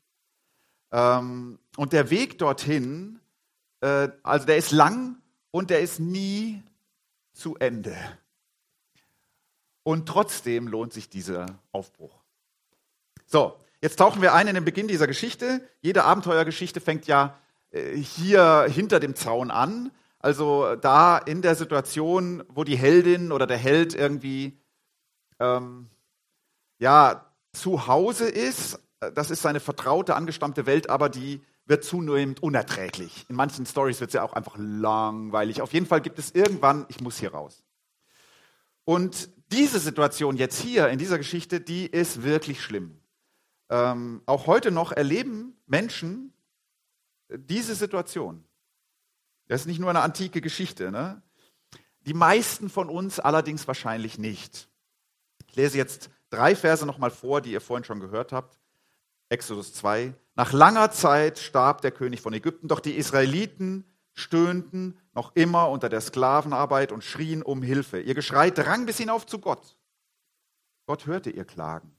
Ähm, 0.91 1.59
und 1.77 1.93
der 1.93 2.09
Weg 2.09 2.37
dorthin, 2.37 3.19
äh, 3.81 4.09
also 4.23 4.45
der 4.45 4.57
ist 4.57 4.71
lang 4.71 5.17
und 5.51 5.69
der 5.69 5.79
ist 5.79 5.99
nie 5.99 6.63
zu 7.33 7.55
Ende. 7.57 7.95
Und 9.83 10.07
trotzdem 10.07 10.67
lohnt 10.67 10.93
sich 10.93 11.09
dieser 11.09 11.45
Aufbruch. 11.71 12.23
So, 13.25 13.59
jetzt 13.81 13.97
tauchen 13.97 14.21
wir 14.21 14.33
ein 14.33 14.47
in 14.47 14.55
den 14.55 14.65
Beginn 14.65 14.87
dieser 14.87 15.05
Geschichte. 15.05 15.67
Jede 15.81 16.05
Abenteuergeschichte 16.05 16.81
fängt 16.81 17.07
ja 17.07 17.37
hier 17.95 18.67
hinter 18.69 18.99
dem 18.99 19.15
Zaun 19.15 19.51
an. 19.51 19.91
Also 20.19 20.75
da 20.75 21.17
in 21.17 21.41
der 21.41 21.55
Situation, 21.55 22.43
wo 22.47 22.63
die 22.63 22.77
Heldin 22.77 23.31
oder 23.31 23.45
der 23.45 23.57
Held 23.57 23.93
irgendwie 23.93 24.59
ähm, 25.39 25.89
ja 26.79 27.31
zu 27.53 27.87
Hause 27.87 28.27
ist. 28.27 28.79
Das 29.13 29.29
ist 29.29 29.41
seine 29.41 29.59
vertraute, 29.59 30.15
angestammte 30.15 30.65
Welt, 30.65 30.89
aber 30.89 31.09
die 31.09 31.41
wird 31.65 31.83
zunehmend 31.83 32.41
unerträglich. 32.41 33.25
In 33.29 33.35
manchen 33.35 33.65
Stories 33.65 33.99
wird 34.01 34.13
ja 34.13 34.23
auch 34.23 34.33
einfach 34.33 34.55
langweilig. 34.57 35.61
Auf 35.61 35.73
jeden 35.73 35.85
Fall 35.85 36.01
gibt 36.01 36.19
es 36.19 36.31
irgendwann, 36.31 36.85
ich 36.89 37.01
muss 37.01 37.17
hier 37.17 37.33
raus. 37.33 37.63
Und 38.83 39.29
diese 39.51 39.79
Situation 39.79 40.37
jetzt 40.37 40.59
hier 40.61 40.89
in 40.89 40.99
dieser 40.99 41.17
Geschichte, 41.17 41.59
die 41.59 41.85
ist 41.87 42.23
wirklich 42.23 42.61
schlimm. 42.61 42.99
Ähm, 43.69 44.21
auch 44.27 44.45
heute 44.45 44.71
noch 44.71 44.91
erleben 44.91 45.57
Menschen 45.65 46.34
diese 47.29 47.75
Situation. 47.75 48.45
Das 49.47 49.61
ist 49.61 49.67
nicht 49.67 49.79
nur 49.79 49.89
eine 49.89 50.01
antike 50.01 50.41
Geschichte. 50.41 50.91
Ne? 50.91 51.21
Die 52.01 52.13
meisten 52.13 52.69
von 52.69 52.89
uns 52.89 53.19
allerdings 53.19 53.67
wahrscheinlich 53.67 54.17
nicht. 54.17 54.69
Ich 55.47 55.55
lese 55.55 55.77
jetzt 55.77 56.09
drei 56.29 56.55
Verse 56.55 56.85
nochmal 56.85 57.11
vor, 57.11 57.41
die 57.41 57.51
ihr 57.51 57.61
vorhin 57.61 57.83
schon 57.83 57.99
gehört 57.99 58.31
habt. 58.31 58.59
Exodus 59.29 59.73
2. 59.73 60.13
Nach 60.35 60.53
langer 60.53 60.91
Zeit 60.91 61.39
starb 61.39 61.81
der 61.81 61.91
König 61.91 62.21
von 62.21 62.33
Ägypten, 62.33 62.67
doch 62.67 62.79
die 62.79 62.95
Israeliten 62.95 63.85
stöhnten 64.13 64.97
noch 65.13 65.35
immer 65.35 65.69
unter 65.69 65.89
der 65.89 66.01
Sklavenarbeit 66.01 66.91
und 66.91 67.03
schrien 67.03 67.41
um 67.41 67.61
Hilfe. 67.61 68.01
Ihr 68.01 68.15
Geschrei 68.15 68.49
drang 68.49 68.85
bis 68.85 68.97
hinauf 68.97 69.25
zu 69.25 69.39
Gott. 69.39 69.77
Gott 70.85 71.05
hörte 71.05 71.29
ihr 71.29 71.45
Klagen. 71.45 71.95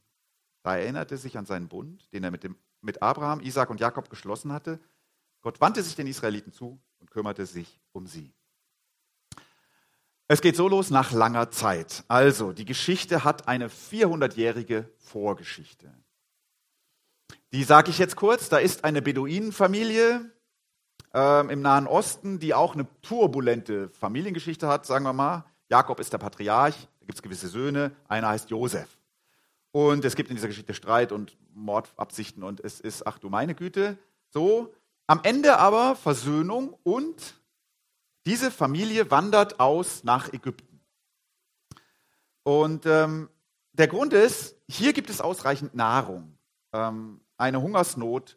Da 0.62 0.76
erinnerte 0.76 1.14
er 1.14 1.18
sich 1.18 1.37
an 1.37 1.47
seinen 1.47 1.68
Bund, 1.68 2.12
den 2.12 2.25
er 2.25 2.30
mit, 2.30 2.45
dem, 2.45 2.56
mit 2.80 3.02
Abraham, 3.02 3.40
Isaac 3.40 3.71
und 3.71 3.80
Jakob 3.80 4.11
geschlossen 4.11 4.52
hatte. 4.52 4.80
Gott 5.43 5.61
wandte 5.61 5.83
sich 5.83 5.95
den 5.95 6.07
Israeliten 6.07 6.52
zu 6.52 6.81
und 6.99 7.11
kümmerte 7.11 7.47
sich 7.47 7.81
um 7.93 8.07
sie. 8.07 8.33
Es 10.28 10.40
geht 10.40 10.57
so 10.57 10.69
los 10.69 10.90
nach 10.90 11.12
langer 11.12 11.50
Zeit. 11.50 12.05
Also, 12.09 12.52
die 12.52 12.64
Geschichte 12.64 13.23
hat 13.23 13.47
eine 13.47 13.69
400-jährige 13.69 14.90
Vorgeschichte. 14.99 15.93
Die 17.52 17.62
sage 17.62 17.90
ich 17.90 17.99
jetzt 17.99 18.16
kurz. 18.16 18.49
Da 18.49 18.59
ist 18.59 18.85
eine 18.85 19.02
Beduinenfamilie 19.02 20.31
ähm, 21.14 21.50
im 21.50 21.62
Nahen 21.62 21.87
Osten, 21.87 22.40
die 22.40 22.55
auch 22.55 22.75
eine 22.75 22.87
turbulente 23.02 23.88
Familiengeschichte 23.90 24.66
hat, 24.66 24.85
sagen 24.85 25.05
wir 25.05 25.12
mal. 25.12 25.45
Jakob 25.69 26.00
ist 26.00 26.12
der 26.12 26.19
Patriarch, 26.19 26.76
da 27.00 27.07
gibt 27.07 27.19
es 27.19 27.23
gewisse 27.23 27.49
Söhne, 27.49 27.93
einer 28.09 28.28
heißt 28.28 28.50
Josef. 28.50 28.99
Und 29.73 30.05
es 30.05 30.16
gibt 30.16 30.31
in 30.31 30.37
dieser 30.37 30.49
Geschichte 30.49 30.75
Streit 30.75 31.12
und 31.12 31.37
Mordabsichten 31.55 32.43
und 32.43 32.61
es 32.61 32.81
ist, 32.81 33.07
ach 33.07 33.19
du 33.19 33.28
meine 33.28 33.55
Güte, 33.55 33.97
so. 34.31 34.75
Am 35.06 35.20
Ende 35.22 35.58
aber 35.58 35.94
Versöhnung 35.94 36.76
und 36.82 37.34
diese 38.26 38.50
Familie 38.50 39.10
wandert 39.10 39.60
aus 39.60 40.02
nach 40.02 40.32
Ägypten. 40.32 40.80
Und 42.42 42.86
ähm, 42.86 43.28
der 43.72 43.86
Grund 43.86 44.12
ist, 44.12 44.56
hier 44.68 44.92
gibt 44.92 45.10
es 45.10 45.20
ausreichend 45.20 45.75
Nahrung. 45.75 46.36
Ähm, 46.72 47.20
eine 47.36 47.62
Hungersnot 47.62 48.36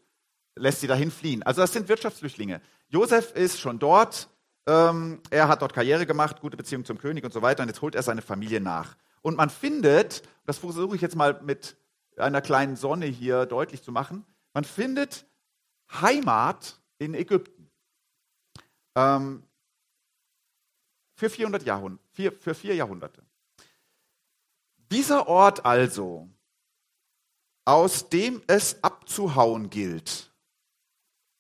lässt 0.56 0.82
sie 0.82 0.88
dahin 0.88 1.10
fliehen. 1.10 1.42
Also 1.44 1.62
das 1.62 1.74
sind 1.74 1.88
Wirtschaftsflüchtlinge. 1.88 2.62
Josef 2.90 3.32
ist 3.32 3.60
schon 3.60 3.80
dort, 3.80 4.30
ähm, 4.68 5.22
er 5.30 5.48
hat 5.48 5.62
dort 5.62 5.74
Karriere 5.74 6.06
gemacht, 6.06 6.42
gute 6.42 6.58
Beziehung 6.58 6.86
zum 6.86 6.98
König 6.98 7.24
und 7.24 7.34
so 7.34 7.42
weiter, 7.42 7.64
und 7.64 7.70
jetzt 7.70 7.82
holt 7.82 7.96
er 7.96 8.04
seine 8.04 8.22
Familie 8.22 8.62
nach. 8.62 8.96
Und 9.22 9.38
man 9.38 9.50
findet, 9.50 10.24
das 10.46 10.60
versuche 10.60 10.96
ich 10.96 11.02
jetzt 11.02 11.16
mal 11.16 11.40
mit 11.42 11.78
einer 12.18 12.42
kleinen 12.42 12.76
Sonne 12.76 13.06
hier 13.06 13.46
deutlich 13.46 13.84
zu 13.84 13.92
machen, 13.92 14.26
man 14.54 14.64
findet 14.64 15.26
Heimat 15.92 16.80
in 16.98 17.14
Ägypten. 17.14 17.70
Ähm, 18.96 19.44
für, 21.16 21.30
400 21.30 21.64
Jahrhund 21.64 22.00
vier, 22.12 22.32
für 22.32 22.56
vier 22.56 22.76
Jahrhunderte. 22.76 23.24
Dieser 24.92 25.28
Ort 25.28 25.66
also 25.66 26.30
aus 27.66 28.10
dem 28.10 28.42
es 28.48 28.84
abzuhauen 28.84 29.70
gilt, 29.70 30.34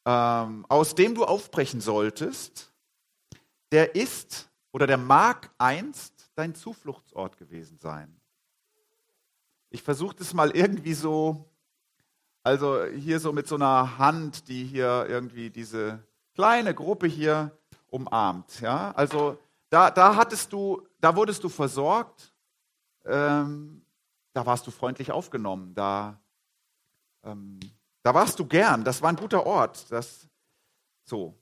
ähm, 0.05 0.63
aus 0.69 0.93
dem 0.93 1.15
du 1.15 1.25
aufbrechen 1.25 1.81
solltest, 1.81 2.71
der 3.71 3.95
ist 3.95 4.47
oder 4.71 4.85
der 4.85 4.97
mag 4.97 5.49
einst 5.57 6.29
dein 6.35 6.53
Zufluchtsort 6.53 7.37
gewesen 7.37 7.79
sein. 7.79 8.21
Ich 9.71 9.81
versuche 9.81 10.15
das 10.15 10.35
mal 10.35 10.51
irgendwie 10.51 10.93
so, 10.93 11.48
also 12.43 12.85
hier 12.85 13.19
so 13.19 13.33
mit 13.33 13.47
so 13.47 13.55
einer 13.55 13.97
Hand, 13.97 14.47
die 14.47 14.65
hier 14.65 15.05
irgendwie 15.07 15.49
diese 15.49 16.03
kleine 16.33 16.73
Gruppe 16.73 17.07
hier 17.07 17.51
umarmt. 17.89 18.61
Ja? 18.61 18.91
Also 18.91 19.37
da, 19.69 19.91
da 19.91 20.15
hattest 20.15 20.53
du, 20.53 20.87
da 20.99 21.15
wurdest 21.15 21.43
du 21.43 21.49
versorgt, 21.49 22.33
ähm, 23.05 23.81
da 24.33 24.45
warst 24.45 24.65
du 24.65 24.71
freundlich 24.71 25.11
aufgenommen, 25.11 25.73
da, 25.73 26.19
ähm, 27.23 27.59
da 28.03 28.13
warst 28.13 28.39
du 28.39 28.45
gern, 28.45 28.83
das 28.83 29.01
war 29.01 29.09
ein 29.09 29.15
guter 29.15 29.45
Ort. 29.45 29.91
Das, 29.91 30.27
so. 31.03 31.37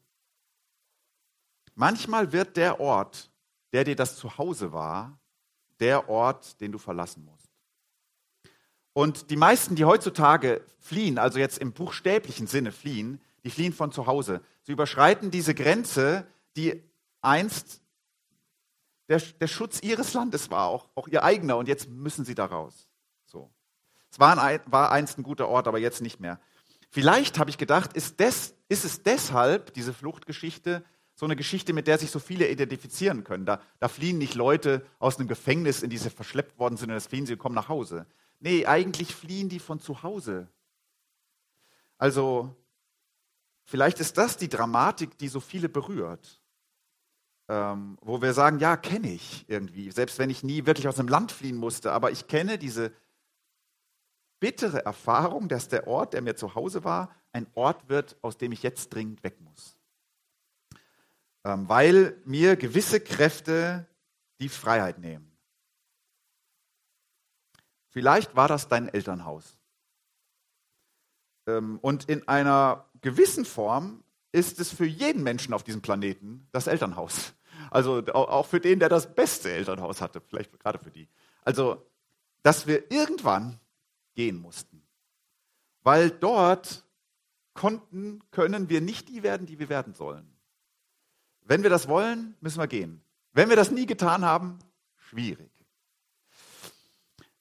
Manchmal 1.75 2.31
wird 2.31 2.57
der 2.57 2.79
Ort, 2.79 3.29
der 3.71 3.83
dir 3.83 3.95
das 3.95 4.15
Zuhause 4.17 4.73
war, 4.73 5.19
der 5.79 6.09
Ort, 6.09 6.59
den 6.59 6.71
du 6.71 6.79
verlassen 6.79 7.23
musst. 7.23 7.36
Und 8.97 9.29
die 9.29 9.35
meisten, 9.35 9.75
die 9.75 9.85
heutzutage 9.85 10.63
fliehen, 10.79 11.19
also 11.19 11.37
jetzt 11.37 11.59
im 11.59 11.71
buchstäblichen 11.71 12.47
Sinne 12.47 12.71
fliehen, 12.71 13.21
die 13.43 13.51
fliehen 13.51 13.71
von 13.71 13.91
zu 13.91 14.07
Hause. 14.07 14.41
Sie 14.63 14.71
überschreiten 14.71 15.29
diese 15.29 15.53
Grenze, 15.53 16.25
die 16.55 16.81
einst 17.21 17.83
der, 19.07 19.19
der 19.19 19.45
Schutz 19.45 19.83
ihres 19.83 20.15
Landes 20.15 20.49
war, 20.49 20.69
auch, 20.69 20.89
auch 20.95 21.07
ihr 21.07 21.23
eigener, 21.23 21.57
und 21.57 21.67
jetzt 21.67 21.87
müssen 21.91 22.25
sie 22.25 22.33
da 22.33 22.45
raus. 22.45 22.87
So. 23.27 23.51
Es 24.09 24.19
war, 24.19 24.35
ein, 24.35 24.61
war 24.65 24.91
einst 24.91 25.19
ein 25.19 25.23
guter 25.23 25.47
Ort, 25.47 25.67
aber 25.67 25.77
jetzt 25.77 26.01
nicht 26.01 26.19
mehr. 26.19 26.39
Vielleicht 26.89 27.37
habe 27.37 27.51
ich 27.51 27.59
gedacht, 27.59 27.93
ist, 27.93 28.19
des, 28.19 28.55
ist 28.67 28.83
es 28.83 29.03
deshalb, 29.03 29.75
diese 29.75 29.93
Fluchtgeschichte, 29.93 30.83
so 31.13 31.27
eine 31.27 31.35
Geschichte, 31.35 31.71
mit 31.71 31.85
der 31.85 31.99
sich 31.99 32.09
so 32.09 32.17
viele 32.17 32.49
identifizieren 32.49 33.23
können. 33.23 33.45
Da, 33.45 33.61
da 33.77 33.89
fliehen 33.89 34.17
nicht 34.17 34.33
Leute 34.33 34.83
aus 34.97 35.19
einem 35.19 35.27
Gefängnis, 35.27 35.83
in 35.83 35.91
die 35.91 35.99
sie 35.99 36.09
verschleppt 36.09 36.57
worden 36.57 36.77
sind, 36.77 36.89
und 36.89 36.95
das 36.95 37.05
fliehen 37.05 37.27
sie 37.27 37.33
und 37.33 37.39
kommen 37.39 37.53
nach 37.53 37.69
Hause. 37.69 38.07
Nee, 38.39 38.65
eigentlich 38.65 39.15
fliehen 39.15 39.49
die 39.49 39.59
von 39.59 39.79
zu 39.79 40.03
Hause. 40.03 40.47
Also, 41.97 42.55
vielleicht 43.65 43.99
ist 43.99 44.17
das 44.17 44.37
die 44.37 44.49
Dramatik, 44.49 45.17
die 45.17 45.27
so 45.27 45.39
viele 45.39 45.69
berührt. 45.69 46.41
Ähm, 47.49 47.97
wo 48.01 48.21
wir 48.21 48.33
sagen, 48.33 48.59
ja, 48.59 48.75
kenne 48.75 49.09
ich 49.09 49.45
irgendwie, 49.47 49.89
selbst 49.91 50.19
wenn 50.19 50.29
ich 50.29 50.43
nie 50.43 50.65
wirklich 50.65 50.87
aus 50.87 50.99
einem 50.99 51.07
Land 51.07 51.31
fliehen 51.31 51.55
musste, 51.55 51.93
aber 51.93 52.11
ich 52.11 52.27
kenne 52.27 52.57
diese 52.57 52.91
bittere 54.41 54.83
Erfahrung, 54.85 55.47
dass 55.47 55.69
der 55.69 55.87
Ort, 55.87 56.13
der 56.13 56.21
mir 56.21 56.35
zu 56.35 56.55
Hause 56.55 56.83
war, 56.83 57.09
ein 57.31 57.47
Ort 57.53 57.87
wird, 57.87 58.17
aus 58.21 58.37
dem 58.37 58.51
ich 58.51 58.63
jetzt 58.63 58.93
dringend 58.93 59.23
weg 59.23 59.39
muss. 59.39 59.77
Ähm, 61.45 61.69
weil 61.69 62.21
mir 62.25 62.57
gewisse 62.57 62.99
Kräfte 62.99 63.87
die 64.39 64.49
Freiheit 64.49 64.99
nehmen. 64.99 65.31
Vielleicht 67.97 68.35
war 68.35 68.47
das 68.47 68.67
dein 68.67 68.89
Elternhaus. 68.89 69.57
Ähm, 71.47 71.79
und 71.81 72.07
in 72.07 72.27
einer 72.27 72.85
gewissen 73.01 73.43
Form 73.43 74.03
ist 74.31 74.59
es 74.59 74.71
für 74.71 74.85
jeden 74.85 75.23
Menschen 75.23 75.51
auf 75.51 75.63
diesem 75.63 75.81
Planeten 75.81 76.47
das 76.51 76.67
Elternhaus. 76.67 77.33
Also 77.71 78.05
auch 78.13 78.45
für 78.45 78.59
den, 78.59 78.79
der 78.79 78.89
das 78.89 79.15
beste 79.15 79.49
Elternhaus 79.51 79.99
hatte, 79.99 80.21
vielleicht 80.21 80.59
gerade 80.59 80.77
für 80.77 80.91
die. 80.91 81.09
Also, 81.43 81.87
dass 82.43 82.67
wir 82.67 82.91
irgendwann 82.91 83.59
gehen 84.13 84.39
mussten. 84.39 84.83
Weil 85.81 86.11
dort 86.11 86.85
konnten, 87.55 88.21
können 88.29 88.69
wir 88.69 88.79
nicht 88.81 89.09
die 89.09 89.23
werden, 89.23 89.47
die 89.47 89.57
wir 89.57 89.69
werden 89.69 89.95
sollen. 89.95 90.31
Wenn 91.41 91.63
wir 91.63 91.71
das 91.71 91.87
wollen, 91.87 92.35
müssen 92.41 92.59
wir 92.59 92.67
gehen. 92.67 93.01
Wenn 93.33 93.49
wir 93.49 93.55
das 93.55 93.71
nie 93.71 93.87
getan 93.87 94.23
haben, 94.23 94.59
schwierig. 94.97 95.56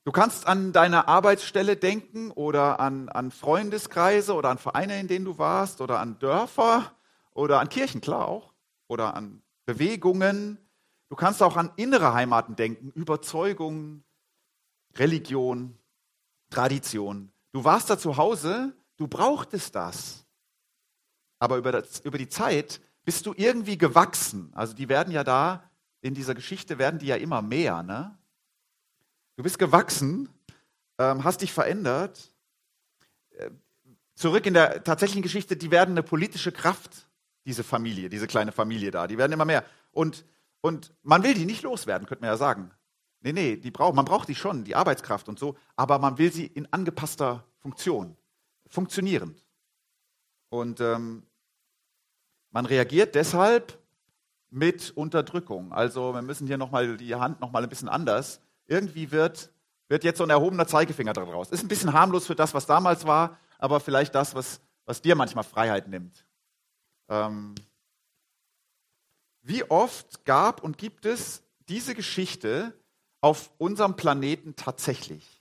Du 0.06 0.12
kannst 0.12 0.46
an 0.46 0.72
deine 0.72 1.08
Arbeitsstelle 1.08 1.76
denken 1.76 2.30
oder 2.30 2.78
an, 2.78 3.08
an 3.08 3.32
Freundeskreise 3.32 4.34
oder 4.34 4.50
an 4.50 4.58
Vereine, 4.58 5.00
in 5.00 5.08
denen 5.08 5.24
du 5.24 5.36
warst 5.36 5.80
oder 5.80 5.98
an 5.98 6.16
Dörfer 6.20 6.92
oder 7.34 7.58
an 7.58 7.68
Kirchen, 7.68 8.00
klar 8.00 8.28
auch, 8.28 8.54
oder 8.86 9.14
an 9.14 9.42
Bewegungen. 9.64 10.58
Du 11.08 11.16
kannst 11.16 11.42
auch 11.42 11.56
an 11.56 11.72
innere 11.74 12.14
Heimaten 12.14 12.54
denken, 12.54 12.92
Überzeugungen, 12.92 14.04
Religion, 14.94 15.76
Tradition. 16.50 17.32
Du 17.50 17.64
warst 17.64 17.90
da 17.90 17.98
zu 17.98 18.16
Hause, 18.16 18.76
du 18.98 19.08
brauchtest 19.08 19.74
das. 19.74 20.24
Aber 21.40 21.56
über, 21.56 21.72
das, 21.72 21.98
über 21.98 22.18
die 22.18 22.28
Zeit 22.28 22.80
bist 23.04 23.26
du 23.26 23.34
irgendwie 23.36 23.76
gewachsen. 23.76 24.52
Also 24.54 24.72
die 24.72 24.88
werden 24.88 25.12
ja 25.12 25.24
da, 25.24 25.68
in 26.00 26.14
dieser 26.14 26.36
Geschichte 26.36 26.78
werden 26.78 27.00
die 27.00 27.06
ja 27.06 27.16
immer 27.16 27.42
mehr. 27.42 27.82
Ne? 27.82 28.16
Du 29.36 29.42
bist 29.42 29.58
gewachsen, 29.58 30.28
ähm, 30.98 31.22
hast 31.22 31.42
dich 31.42 31.52
verändert. 31.52 32.32
Äh, 33.30 33.50
zurück 34.14 34.46
in 34.46 34.54
der 34.54 34.82
tatsächlichen 34.82 35.22
Geschichte, 35.22 35.56
die 35.56 35.70
werden 35.70 35.92
eine 35.92 36.02
politische 36.02 36.52
Kraft, 36.52 37.06
diese 37.44 37.62
Familie, 37.62 38.08
diese 38.08 38.26
kleine 38.26 38.50
Familie 38.50 38.90
da. 38.90 39.06
Die 39.06 39.18
werden 39.18 39.32
immer 39.32 39.44
mehr. 39.44 39.64
Und, 39.92 40.24
und 40.62 40.94
man 41.02 41.22
will 41.22 41.34
die 41.34 41.44
nicht 41.44 41.62
loswerden, 41.62 42.06
könnte 42.06 42.22
man 42.22 42.30
ja 42.30 42.36
sagen. 42.38 42.70
Nee, 43.20 43.32
nee, 43.32 43.56
die 43.56 43.70
braucht, 43.70 43.94
man 43.94 44.04
braucht 44.04 44.28
die 44.28 44.34
schon, 44.34 44.64
die 44.64 44.74
Arbeitskraft 44.74 45.28
und 45.28 45.38
so, 45.38 45.56
aber 45.74 45.98
man 45.98 46.16
will 46.16 46.32
sie 46.32 46.46
in 46.46 46.72
angepasster 46.72 47.44
Funktion, 47.58 48.16
funktionierend. 48.68 49.44
Und 50.48 50.80
ähm, 50.80 51.24
man 52.50 52.66
reagiert 52.66 53.14
deshalb 53.14 53.78
mit 54.48 54.92
Unterdrückung. 54.92 55.72
Also 55.72 56.14
wir 56.14 56.22
müssen 56.22 56.46
hier 56.46 56.56
nochmal 56.56 56.96
die 56.96 57.14
Hand 57.14 57.40
nochmal 57.40 57.62
ein 57.62 57.68
bisschen 57.68 57.88
anders. 57.88 58.40
Irgendwie 58.66 59.10
wird, 59.10 59.50
wird 59.88 60.04
jetzt 60.04 60.18
so 60.18 60.24
ein 60.24 60.30
erhobener 60.30 60.66
Zeigefinger 60.66 61.12
daraus. 61.12 61.50
Ist 61.50 61.62
ein 61.62 61.68
bisschen 61.68 61.92
harmlos 61.92 62.26
für 62.26 62.34
das, 62.34 62.54
was 62.54 62.66
damals 62.66 63.06
war, 63.06 63.38
aber 63.58 63.80
vielleicht 63.80 64.14
das, 64.14 64.34
was, 64.34 64.60
was 64.84 65.02
dir 65.02 65.14
manchmal 65.14 65.44
Freiheit 65.44 65.88
nimmt. 65.88 66.26
Ähm, 67.08 67.54
wie 69.42 69.62
oft 69.70 70.24
gab 70.24 70.62
und 70.62 70.76
gibt 70.76 71.06
es 71.06 71.42
diese 71.68 71.94
Geschichte 71.94 72.72
auf 73.20 73.50
unserem 73.58 73.94
Planeten 73.94 74.56
tatsächlich? 74.56 75.40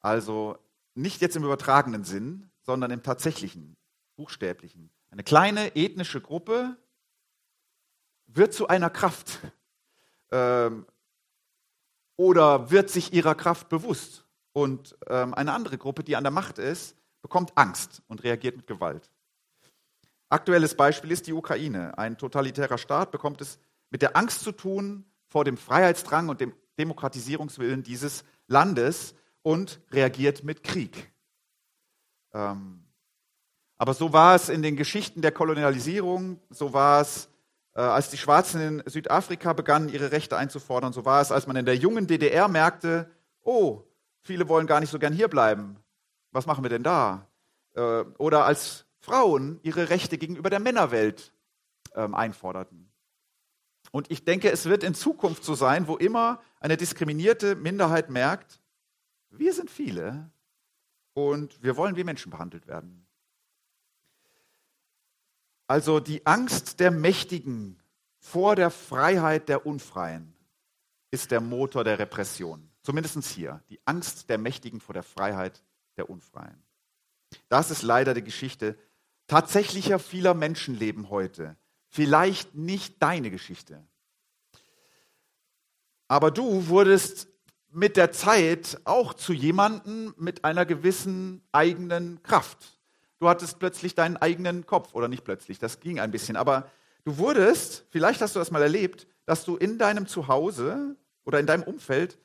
Also 0.00 0.58
nicht 0.94 1.20
jetzt 1.20 1.36
im 1.36 1.44
übertragenen 1.44 2.04
Sinn, 2.04 2.50
sondern 2.62 2.90
im 2.90 3.02
tatsächlichen, 3.02 3.76
buchstäblichen. 4.16 4.90
Eine 5.10 5.22
kleine 5.22 5.76
ethnische 5.76 6.20
Gruppe 6.20 6.76
wird 8.26 8.52
zu 8.52 8.68
einer 8.68 8.90
Kraft 8.90 9.38
ähm, 10.30 10.86
oder 12.18 12.70
wird 12.70 12.90
sich 12.90 13.14
ihrer 13.14 13.34
Kraft 13.34 13.70
bewusst. 13.70 14.26
Und 14.52 14.98
ähm, 15.08 15.32
eine 15.32 15.52
andere 15.54 15.78
Gruppe, 15.78 16.04
die 16.04 16.16
an 16.16 16.24
der 16.24 16.32
Macht 16.32 16.58
ist, 16.58 16.96
bekommt 17.22 17.52
Angst 17.54 18.02
und 18.08 18.24
reagiert 18.24 18.56
mit 18.56 18.66
Gewalt. 18.66 19.10
Aktuelles 20.28 20.74
Beispiel 20.74 21.12
ist 21.12 21.26
die 21.26 21.32
Ukraine. 21.32 21.96
Ein 21.96 22.18
totalitärer 22.18 22.76
Staat 22.76 23.12
bekommt 23.12 23.40
es 23.40 23.58
mit 23.90 24.02
der 24.02 24.16
Angst 24.16 24.40
zu 24.40 24.52
tun 24.52 25.06
vor 25.28 25.44
dem 25.44 25.56
Freiheitsdrang 25.56 26.28
und 26.28 26.40
dem 26.40 26.52
Demokratisierungswillen 26.78 27.82
dieses 27.82 28.24
Landes 28.46 29.14
und 29.42 29.80
reagiert 29.92 30.42
mit 30.42 30.64
Krieg. 30.64 31.12
Ähm, 32.34 32.84
aber 33.76 33.94
so 33.94 34.12
war 34.12 34.34
es 34.34 34.48
in 34.48 34.62
den 34.62 34.76
Geschichten 34.76 35.22
der 35.22 35.32
Kolonialisierung, 35.32 36.40
so 36.50 36.72
war 36.72 37.00
es, 37.00 37.28
als 37.80 38.10
die 38.10 38.18
Schwarzen 38.18 38.60
in 38.60 38.82
Südafrika 38.86 39.52
begannen, 39.52 39.88
ihre 39.88 40.12
Rechte 40.12 40.36
einzufordern, 40.36 40.92
so 40.92 41.04
war 41.04 41.20
es, 41.20 41.30
als 41.30 41.46
man 41.46 41.56
in 41.56 41.66
der 41.66 41.76
jungen 41.76 42.06
DDR 42.06 42.48
merkte, 42.48 43.10
oh, 43.42 43.84
viele 44.22 44.48
wollen 44.48 44.66
gar 44.66 44.80
nicht 44.80 44.90
so 44.90 44.98
gern 44.98 45.12
hierbleiben. 45.12 45.76
Was 46.32 46.46
machen 46.46 46.64
wir 46.64 46.70
denn 46.70 46.82
da? 46.82 47.26
Äh, 47.74 48.04
oder 48.18 48.44
als 48.44 48.84
Frauen 49.00 49.60
ihre 49.62 49.90
Rechte 49.90 50.18
gegenüber 50.18 50.50
der 50.50 50.60
Männerwelt 50.60 51.32
ähm, 51.94 52.14
einforderten. 52.14 52.90
Und 53.90 54.10
ich 54.10 54.24
denke, 54.24 54.50
es 54.50 54.66
wird 54.66 54.82
in 54.84 54.94
Zukunft 54.94 55.44
so 55.44 55.54
sein, 55.54 55.88
wo 55.88 55.96
immer 55.96 56.40
eine 56.60 56.76
diskriminierte 56.76 57.54
Minderheit 57.54 58.10
merkt, 58.10 58.60
wir 59.30 59.52
sind 59.54 59.70
viele 59.70 60.30
und 61.14 61.62
wir 61.62 61.76
wollen 61.76 61.96
wie 61.96 62.04
Menschen 62.04 62.30
behandelt 62.30 62.66
werden. 62.66 63.07
Also 65.68 66.00
die 66.00 66.26
Angst 66.26 66.80
der 66.80 66.90
Mächtigen 66.90 67.78
vor 68.18 68.56
der 68.56 68.70
Freiheit 68.70 69.48
der 69.48 69.66
Unfreien 69.66 70.34
ist 71.10 71.30
der 71.30 71.40
Motor 71.40 71.84
der 71.84 71.98
Repression. 71.98 72.68
Zumindest 72.82 73.22
hier. 73.26 73.62
Die 73.68 73.78
Angst 73.84 74.30
der 74.30 74.38
Mächtigen 74.38 74.80
vor 74.80 74.94
der 74.94 75.02
Freiheit 75.02 75.62
der 75.98 76.08
Unfreien. 76.08 76.62
Das 77.50 77.70
ist 77.70 77.82
leider 77.82 78.14
die 78.14 78.24
Geschichte 78.24 78.78
tatsächlicher 79.26 79.98
vieler 79.98 80.32
Menschenleben 80.32 81.10
heute. 81.10 81.56
Vielleicht 81.90 82.54
nicht 82.54 83.02
deine 83.02 83.30
Geschichte. 83.30 83.86
Aber 86.08 86.30
du 86.30 86.68
wurdest 86.68 87.28
mit 87.70 87.98
der 87.98 88.10
Zeit 88.12 88.80
auch 88.84 89.12
zu 89.12 89.34
jemandem 89.34 90.14
mit 90.16 90.44
einer 90.44 90.64
gewissen 90.64 91.42
eigenen 91.52 92.22
Kraft. 92.22 92.77
Du 93.18 93.28
hattest 93.28 93.58
plötzlich 93.58 93.94
deinen 93.94 94.16
eigenen 94.16 94.66
Kopf, 94.66 94.94
oder 94.94 95.08
nicht 95.08 95.24
plötzlich, 95.24 95.58
das 95.58 95.80
ging 95.80 95.98
ein 95.98 96.10
bisschen, 96.10 96.36
aber 96.36 96.70
du 97.04 97.18
wurdest, 97.18 97.86
vielleicht 97.90 98.20
hast 98.20 98.34
du 98.36 98.38
das 98.38 98.50
mal 98.50 98.62
erlebt, 98.62 99.06
dass 99.26 99.44
du 99.44 99.56
in 99.56 99.78
deinem 99.78 100.06
Zuhause 100.06 100.96
oder 101.24 101.40
in 101.40 101.46
deinem 101.46 101.64
Umfeld 101.64 102.18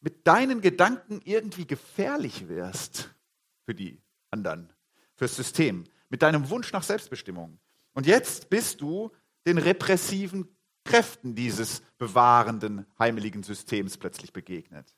mit 0.00 0.26
deinen 0.26 0.60
Gedanken 0.60 1.20
irgendwie 1.24 1.66
gefährlich 1.66 2.48
wirst 2.48 3.14
für 3.64 3.74
die 3.74 4.00
anderen, 4.30 4.72
fürs 5.14 5.36
System, 5.36 5.84
mit 6.08 6.22
deinem 6.22 6.48
Wunsch 6.50 6.72
nach 6.72 6.82
Selbstbestimmung. 6.82 7.58
Und 7.94 8.06
jetzt 8.06 8.48
bist 8.50 8.80
du 8.80 9.10
den 9.46 9.58
repressiven 9.58 10.48
Kräften 10.84 11.34
dieses 11.34 11.82
bewahrenden, 11.98 12.86
heimeligen 12.98 13.42
Systems 13.42 13.98
plötzlich 13.98 14.32
begegnet. 14.32 14.94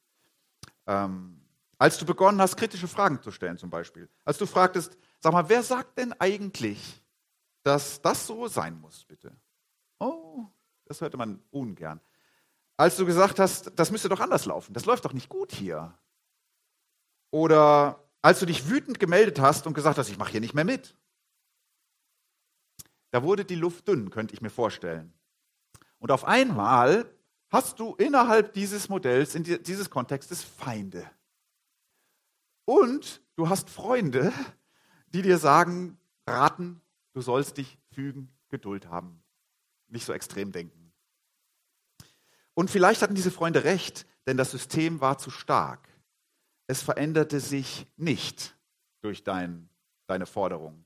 Ähm, 0.86 1.40
als 1.78 1.98
du 1.98 2.04
begonnen 2.04 2.40
hast, 2.40 2.56
kritische 2.56 2.88
Fragen 2.88 3.22
zu 3.22 3.30
stellen 3.30 3.56
zum 3.56 3.70
Beispiel. 3.70 4.08
Als 4.24 4.38
du 4.38 4.46
fragtest, 4.46 4.96
sag 5.20 5.32
mal, 5.32 5.48
wer 5.48 5.62
sagt 5.62 5.98
denn 5.98 6.12
eigentlich, 6.14 7.02
dass 7.62 8.00
das 8.00 8.26
so 8.26 8.48
sein 8.48 8.80
muss, 8.80 9.04
bitte? 9.04 9.32
Oh, 9.98 10.46
das 10.86 11.00
hörte 11.00 11.16
man 11.16 11.42
ungern. 11.50 12.00
Als 12.76 12.96
du 12.96 13.04
gesagt 13.04 13.38
hast, 13.38 13.72
das 13.78 13.90
müsste 13.90 14.08
doch 14.08 14.20
anders 14.20 14.46
laufen, 14.46 14.72
das 14.72 14.86
läuft 14.86 15.04
doch 15.04 15.12
nicht 15.12 15.28
gut 15.28 15.52
hier. 15.52 15.94
Oder 17.30 18.02
als 18.22 18.40
du 18.40 18.46
dich 18.46 18.68
wütend 18.68 18.98
gemeldet 18.98 19.38
hast 19.38 19.66
und 19.66 19.74
gesagt 19.74 19.98
hast, 19.98 20.08
ich 20.08 20.18
mache 20.18 20.32
hier 20.32 20.40
nicht 20.40 20.54
mehr 20.54 20.64
mit. 20.64 20.96
Da 23.10 23.22
wurde 23.22 23.44
die 23.44 23.56
Luft 23.56 23.88
dünn, 23.88 24.10
könnte 24.10 24.34
ich 24.34 24.40
mir 24.40 24.50
vorstellen. 24.50 25.12
Und 25.98 26.10
auf 26.10 26.24
einmal 26.24 27.12
hast 27.50 27.78
du 27.78 27.94
innerhalb 27.96 28.52
dieses 28.52 28.88
Modells, 28.88 29.34
in 29.34 29.44
dieses 29.44 29.90
Kontextes 29.90 30.42
Feinde. 30.42 31.08
Und 32.64 33.22
du 33.36 33.48
hast 33.48 33.68
Freunde, 33.68 34.32
die 35.12 35.22
dir 35.22 35.38
sagen, 35.38 35.98
raten, 36.26 36.80
du 37.12 37.20
sollst 37.20 37.56
dich 37.56 37.78
fügen, 37.92 38.32
Geduld 38.48 38.88
haben, 38.88 39.22
nicht 39.88 40.04
so 40.04 40.12
extrem 40.12 40.52
denken. 40.52 40.92
Und 42.54 42.70
vielleicht 42.70 43.02
hatten 43.02 43.14
diese 43.14 43.30
Freunde 43.30 43.64
recht, 43.64 44.06
denn 44.26 44.36
das 44.36 44.50
System 44.50 45.00
war 45.00 45.18
zu 45.18 45.30
stark. 45.30 45.88
Es 46.66 46.82
veränderte 46.82 47.40
sich 47.40 47.86
nicht 47.96 48.56
durch 49.00 49.24
dein, 49.24 49.68
deine 50.06 50.26
Forderung. 50.26 50.84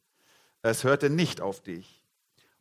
Es 0.63 0.85
hörte 0.85 1.11
nicht 1.11 1.41
auf 1.41 1.61
dich. 1.63 2.03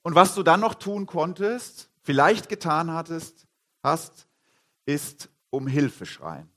Und 0.02 0.16
was 0.16 0.36
du 0.36 0.44
dann 0.44 0.60
noch 0.60 0.76
tun 0.76 1.06
konntest, 1.06 1.90
vielleicht 2.02 2.50
getan 2.50 2.92
hattest, 2.92 3.48
hast, 3.82 4.28
ist 4.86 5.30
um 5.50 5.68
Hilfe 5.68 6.06
schreien. 6.06 6.50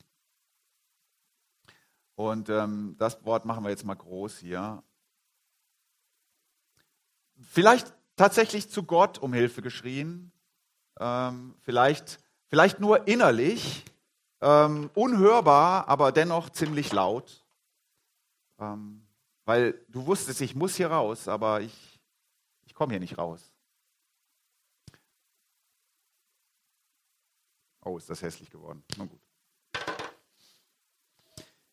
Und 2.16 2.49
ähm, 2.49 2.97
das 2.99 3.25
Wort 3.25 3.45
machen 3.45 3.62
wir 3.62 3.71
jetzt 3.71 3.85
mal 3.85 3.95
groß 3.95 4.38
hier. 4.38 4.83
Vielleicht 7.57 7.95
tatsächlich 8.16 8.69
zu 8.69 8.83
Gott 8.83 9.16
um 9.16 9.33
Hilfe 9.33 9.62
geschrien, 9.62 10.31
ähm, 11.01 11.55
vielleicht, 11.62 12.19
vielleicht 12.49 12.81
nur 12.81 13.09
innerlich, 13.09 13.83
ähm, 14.42 14.90
unhörbar, 14.92 15.88
aber 15.88 16.12
dennoch 16.12 16.51
ziemlich 16.51 16.92
laut, 16.92 17.47
ähm, 18.59 19.07
weil 19.47 19.83
du 19.88 20.05
wusstest, 20.05 20.42
ich 20.42 20.55
muss 20.55 20.77
hier 20.77 20.90
raus, 20.90 21.29
aber 21.29 21.62
ich, 21.62 21.99
ich 22.66 22.75
komme 22.75 22.92
hier 22.92 23.01
nicht 23.01 23.16
raus. 23.16 23.55
Oh, 27.87 27.97
ist 27.97 28.11
das 28.11 28.21
hässlich 28.21 28.51
geworden. 28.51 28.85
Na 28.99 29.07
gut. 29.07 29.23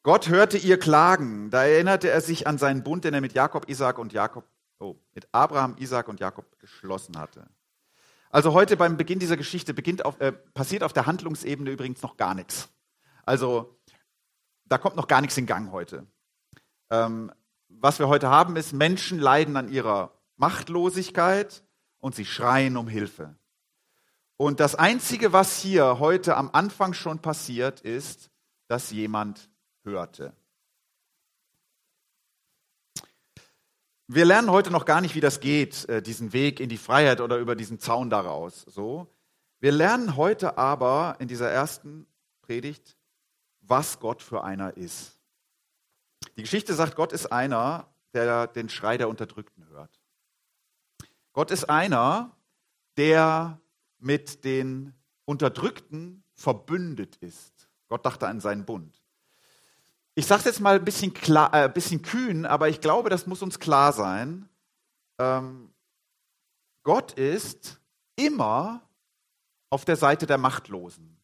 Gott 0.02 0.30
hörte 0.30 0.58
ihr 0.58 0.80
Klagen. 0.80 1.50
Da 1.50 1.66
erinnerte 1.66 2.10
er 2.10 2.22
sich 2.22 2.48
an 2.48 2.58
seinen 2.58 2.84
Bund, 2.84 3.04
den 3.04 3.14
er 3.14 3.20
mit 3.20 3.34
Jakob, 3.34 3.68
Isaac 3.68 3.98
und 3.98 4.14
Jakob, 4.14 4.46
oh, 4.84 5.00
mit 5.14 5.28
Abraham, 5.32 5.76
Isaac 5.80 6.08
und 6.08 6.20
Jakob 6.20 6.60
geschlossen 6.60 7.18
hatte. 7.18 7.48
Also 8.30 8.54
heute 8.54 8.78
beim 8.78 8.98
Beginn 8.98 9.20
dieser 9.20 9.38
Geschichte 9.38 9.74
auf, 10.04 10.20
äh, 10.20 10.32
passiert 10.32 10.84
auf 10.84 10.94
der 10.94 11.06
Handlungsebene 11.06 11.72
übrigens 11.72 12.02
noch 12.02 12.18
gar 12.18 12.34
nichts. 12.34 12.70
Also 13.24 13.80
da 14.66 14.78
kommt 14.78 14.96
noch 14.96 15.08
gar 15.08 15.22
nichts 15.22 15.38
in 15.38 15.46
Gang 15.46 15.72
heute. 15.72 16.08
Ähm, 16.90 17.32
was 17.70 18.00
wir 18.00 18.08
heute 18.08 18.30
haben, 18.30 18.56
ist, 18.56 18.74
Menschen 18.74 19.20
leiden 19.20 19.56
an 19.56 19.70
ihrer 19.70 20.12
Machtlosigkeit 20.36 21.64
und 22.00 22.16
sie 22.16 22.26
schreien 22.26 22.76
um 22.76 22.88
Hilfe. 22.88 23.36
Und 24.36 24.60
das 24.60 24.76
Einzige, 24.76 25.32
was 25.32 25.60
hier 25.60 26.00
heute 26.00 26.36
am 26.36 26.50
Anfang 26.54 26.94
schon 26.94 27.20
passiert, 27.20 27.82
ist, 27.82 28.30
dass 28.68 28.92
jemand 28.92 29.50
hörte. 29.84 30.36
Wir 34.14 34.26
lernen 34.26 34.52
heute 34.52 34.70
noch 34.70 34.86
gar 34.86 35.02
nicht, 35.02 35.16
wie 35.16 35.22
das 35.22 35.40
geht, 35.40 35.90
äh, 35.90 36.00
diesen 36.00 36.34
Weg 36.34 36.60
in 36.60 36.70
die 36.70 36.78
Freiheit 36.78 37.20
oder 37.20 37.40
über 37.40 37.56
diesen 37.56 37.80
Zaun 37.80 38.12
daraus. 38.12 38.62
So. 38.62 39.08
Wir 39.60 39.72
lernen 39.72 40.16
heute 40.16 40.56
aber 40.56 41.16
in 41.18 41.28
dieser 41.28 41.50
ersten 41.50 42.06
Predigt, 42.44 42.96
was 43.62 44.00
Gott 44.00 44.22
für 44.22 44.44
einer 44.44 44.78
ist. 44.78 45.18
Die 46.38 46.44
Geschichte 46.44 46.76
sagt, 46.76 46.96
Gott 46.96 47.12
ist 47.12 47.32
einer, 47.32 47.88
der 48.14 48.46
den 48.46 48.70
Schrei 48.70 49.00
der 49.00 49.10
Unterdrückten 49.10 49.68
hört. 49.70 50.00
Gott 51.32 51.50
ist 51.50 51.68
einer, 51.68 52.38
der 52.98 53.60
mit 53.98 54.46
den 54.46 54.94
Unterdrückten 55.26 56.24
verbündet 56.36 57.16
ist. 57.16 57.68
Gott 57.88 58.06
dachte 58.06 58.28
an 58.28 58.42
seinen 58.42 58.66
Bund. 58.66 59.03
Ich 60.16 60.28
sage 60.28 60.40
es 60.40 60.46
jetzt 60.46 60.60
mal 60.60 60.76
ein 60.76 60.86
bisschen, 60.86 61.14
klar, 61.14 61.54
äh, 61.54 61.70
bisschen 61.70 62.02
kühn, 62.02 62.46
aber 62.46 62.70
ich 62.70 62.82
glaube, 62.82 63.10
das 63.10 63.26
muss 63.26 63.42
uns 63.42 63.60
klar 63.60 63.94
sein. 63.94 64.48
Ähm, 65.20 65.74
Gott 66.84 67.14
ist 67.14 67.80
immer 68.16 68.82
auf 69.70 69.86
der 69.86 69.96
Seite 69.96 70.28
der 70.28 70.38
Machtlosen. 70.38 71.18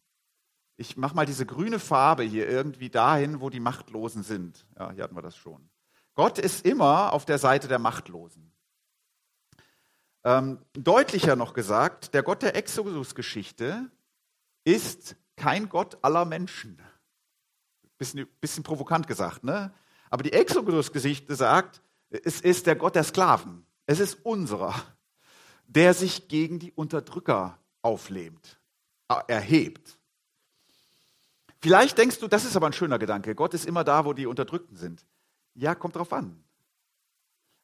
Ich 0.77 0.97
mache 0.97 1.15
mal 1.15 1.25
diese 1.25 1.45
grüne 1.45 1.77
Farbe 1.77 2.23
hier 2.23 2.49
irgendwie 2.49 2.89
dahin, 2.89 3.41
wo 3.41 3.49
die 3.49 3.59
Machtlosen 3.59 4.23
sind. 4.23 4.65
Ja, 4.77 4.91
hier 4.91 5.03
hatten 5.03 5.15
wir 5.15 5.21
das 5.21 5.35
schon. 5.35 5.69
Gott 6.15 6.39
ist 6.39 6.65
immer 6.65 7.13
auf 7.13 7.25
der 7.25 7.37
Seite 7.37 7.67
der 7.67 7.79
Machtlosen. 7.79 8.51
Ähm, 10.23 10.59
deutlicher 10.73 11.35
noch 11.35 11.53
gesagt, 11.53 12.13
der 12.13 12.23
Gott 12.23 12.41
der 12.41 12.55
Exodus-Geschichte 12.55 13.91
ist 14.63 15.15
kein 15.35 15.69
Gott 15.69 15.97
aller 16.01 16.25
Menschen. 16.25 16.81
Bisschen, 17.99 18.27
bisschen 18.41 18.63
provokant 18.63 19.05
gesagt, 19.05 19.43
ne? 19.43 19.71
Aber 20.09 20.23
die 20.23 20.33
Exodus-Geschichte 20.33 21.35
sagt, 21.35 21.83
es 22.09 22.41
ist 22.41 22.65
der 22.65 22.75
Gott 22.75 22.95
der 22.95 23.03
Sklaven. 23.03 23.65
Es 23.85 23.99
ist 23.99 24.25
unserer, 24.25 24.73
der 25.67 25.93
sich 25.93 26.27
gegen 26.27 26.57
die 26.57 26.71
Unterdrücker 26.71 27.59
auflebt, 27.83 28.59
äh, 29.09 29.21
erhebt. 29.27 29.99
Vielleicht 31.61 31.97
denkst 31.97 32.19
du, 32.19 32.27
das 32.27 32.45
ist 32.45 32.55
aber 32.55 32.67
ein 32.67 32.73
schöner 32.73 32.97
Gedanke. 32.97 33.35
Gott 33.35 33.53
ist 33.53 33.65
immer 33.65 33.83
da, 33.83 34.05
wo 34.05 34.13
die 34.13 34.25
Unterdrückten 34.25 34.77
sind. 34.77 35.05
Ja, 35.53 35.75
kommt 35.75 35.95
drauf 35.95 36.13
an. 36.13 36.43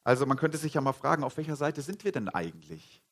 Also 0.04 0.26
man 0.26 0.36
könnte 0.36 0.58
sich 0.58 0.74
ja 0.74 0.80
mal 0.80 0.92
fragen, 0.92 1.24
auf 1.24 1.36
welcher 1.36 1.56
Seite 1.56 1.82
sind 1.82 2.04
wir 2.04 2.12
denn 2.12 2.28
eigentlich? 2.28 3.02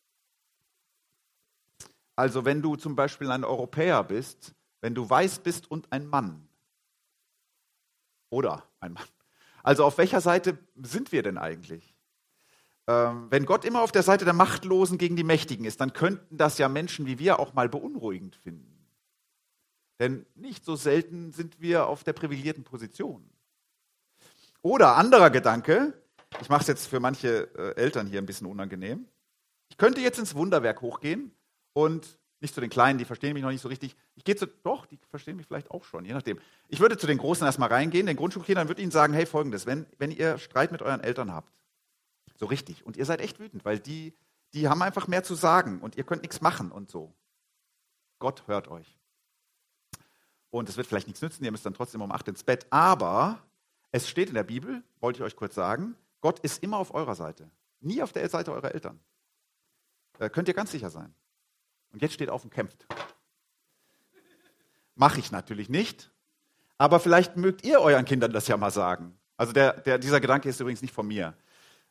Also 2.14 2.44
wenn 2.44 2.62
du 2.62 2.76
zum 2.76 2.94
Beispiel 2.94 3.30
ein 3.30 3.42
Europäer 3.44 4.04
bist, 4.04 4.54
wenn 4.80 4.94
du 4.94 5.08
weiß 5.08 5.40
bist 5.40 5.68
und 5.70 5.90
ein 5.90 6.06
Mann 6.06 6.46
oder 8.34 8.64
ein 8.80 8.92
Mann. 8.92 9.06
Also 9.62 9.84
auf 9.84 9.96
welcher 9.96 10.20
Seite 10.20 10.58
sind 10.82 11.12
wir 11.12 11.22
denn 11.22 11.38
eigentlich? 11.38 11.94
Ähm, 12.86 13.28
wenn 13.30 13.46
Gott 13.46 13.64
immer 13.64 13.80
auf 13.80 13.92
der 13.92 14.02
Seite 14.02 14.24
der 14.24 14.34
Machtlosen 14.34 14.98
gegen 14.98 15.16
die 15.16 15.24
Mächtigen 15.24 15.64
ist, 15.64 15.80
dann 15.80 15.92
könnten 15.92 16.36
das 16.36 16.58
ja 16.58 16.68
Menschen 16.68 17.06
wie 17.06 17.18
wir 17.18 17.38
auch 17.38 17.54
mal 17.54 17.68
beunruhigend 17.68 18.36
finden. 18.36 18.86
Denn 20.00 20.26
nicht 20.34 20.64
so 20.64 20.74
selten 20.74 21.32
sind 21.32 21.60
wir 21.60 21.86
auf 21.86 22.02
der 22.02 22.12
privilegierten 22.12 22.64
Position. 22.64 23.30
Oder 24.60 24.96
anderer 24.96 25.30
Gedanke, 25.30 25.94
ich 26.40 26.48
mache 26.48 26.62
es 26.62 26.66
jetzt 26.66 26.88
für 26.88 26.98
manche 26.98 27.48
äh, 27.56 27.80
Eltern 27.80 28.08
hier 28.08 28.20
ein 28.20 28.26
bisschen 28.26 28.48
unangenehm. 28.48 29.06
Ich 29.68 29.76
könnte 29.76 30.00
jetzt 30.00 30.18
ins 30.18 30.34
Wunderwerk 30.34 30.82
hochgehen 30.82 31.32
und 31.72 32.18
nicht 32.44 32.54
zu 32.54 32.60
den 32.60 32.70
Kleinen, 32.70 32.98
die 32.98 33.04
verstehen 33.04 33.32
mich 33.32 33.42
noch 33.42 33.50
nicht 33.50 33.60
so 33.60 33.68
richtig. 33.68 33.96
Ich 34.14 34.22
gehe 34.22 34.36
zu, 34.36 34.46
doch, 34.46 34.86
die 34.86 34.98
verstehen 35.10 35.36
mich 35.36 35.46
vielleicht 35.46 35.70
auch 35.70 35.82
schon, 35.84 36.04
je 36.04 36.12
nachdem. 36.12 36.38
Ich 36.68 36.78
würde 36.78 36.96
zu 36.96 37.08
den 37.08 37.18
Großen 37.18 37.44
erstmal 37.44 37.70
reingehen, 37.70 38.06
den 38.06 38.16
Grundschulkindern 38.16 38.68
würde 38.68 38.82
ihnen 38.82 38.92
sagen, 38.92 39.12
hey, 39.12 39.26
folgendes, 39.26 39.66
wenn, 39.66 39.86
wenn 39.98 40.12
ihr 40.12 40.38
Streit 40.38 40.70
mit 40.70 40.82
euren 40.82 41.00
Eltern 41.00 41.32
habt, 41.32 41.52
so 42.36 42.46
richtig, 42.46 42.86
und 42.86 42.96
ihr 42.96 43.04
seid 43.04 43.20
echt 43.20 43.40
wütend, 43.40 43.64
weil 43.64 43.80
die, 43.80 44.14
die 44.52 44.68
haben 44.68 44.82
einfach 44.82 45.08
mehr 45.08 45.24
zu 45.24 45.34
sagen 45.34 45.80
und 45.80 45.96
ihr 45.96 46.04
könnt 46.04 46.22
nichts 46.22 46.40
machen 46.40 46.70
und 46.70 46.90
so. 46.90 47.12
Gott 48.20 48.46
hört 48.46 48.68
euch. 48.68 48.98
Und 50.50 50.68
es 50.68 50.76
wird 50.76 50.86
vielleicht 50.86 51.08
nichts 51.08 51.22
nützen, 51.22 51.44
ihr 51.44 51.50
müsst 51.50 51.66
dann 51.66 51.74
trotzdem 51.74 52.02
um 52.02 52.12
acht 52.12 52.28
ins 52.28 52.44
Bett, 52.44 52.66
aber 52.70 53.42
es 53.90 54.08
steht 54.08 54.28
in 54.28 54.34
der 54.34 54.44
Bibel, 54.44 54.82
wollte 55.00 55.18
ich 55.18 55.24
euch 55.24 55.36
kurz 55.36 55.54
sagen, 55.54 55.96
Gott 56.20 56.38
ist 56.40 56.62
immer 56.62 56.78
auf 56.78 56.94
eurer 56.94 57.14
Seite, 57.14 57.50
nie 57.80 58.02
auf 58.02 58.12
der 58.12 58.28
Seite 58.28 58.52
eurer 58.52 58.72
Eltern. 58.72 59.00
Da 60.18 60.28
könnt 60.28 60.48
ihr 60.48 60.54
ganz 60.54 60.70
sicher 60.70 60.90
sein. 60.90 61.14
Und 61.94 62.02
jetzt 62.02 62.14
steht 62.14 62.28
auf 62.28 62.42
und 62.42 62.50
kämpft. 62.50 62.86
Mache 64.96 65.20
ich 65.20 65.30
natürlich 65.30 65.68
nicht, 65.68 66.10
aber 66.76 66.98
vielleicht 66.98 67.36
mögt 67.36 67.64
ihr 67.64 67.80
euren 67.80 68.04
Kindern 68.04 68.32
das 68.32 68.48
ja 68.48 68.56
mal 68.56 68.72
sagen. 68.72 69.16
Also 69.36 69.52
der, 69.52 69.80
der, 69.80 69.98
dieser 69.98 70.20
Gedanke 70.20 70.48
ist 70.48 70.60
übrigens 70.60 70.82
nicht 70.82 70.92
von 70.92 71.06
mir. 71.06 71.34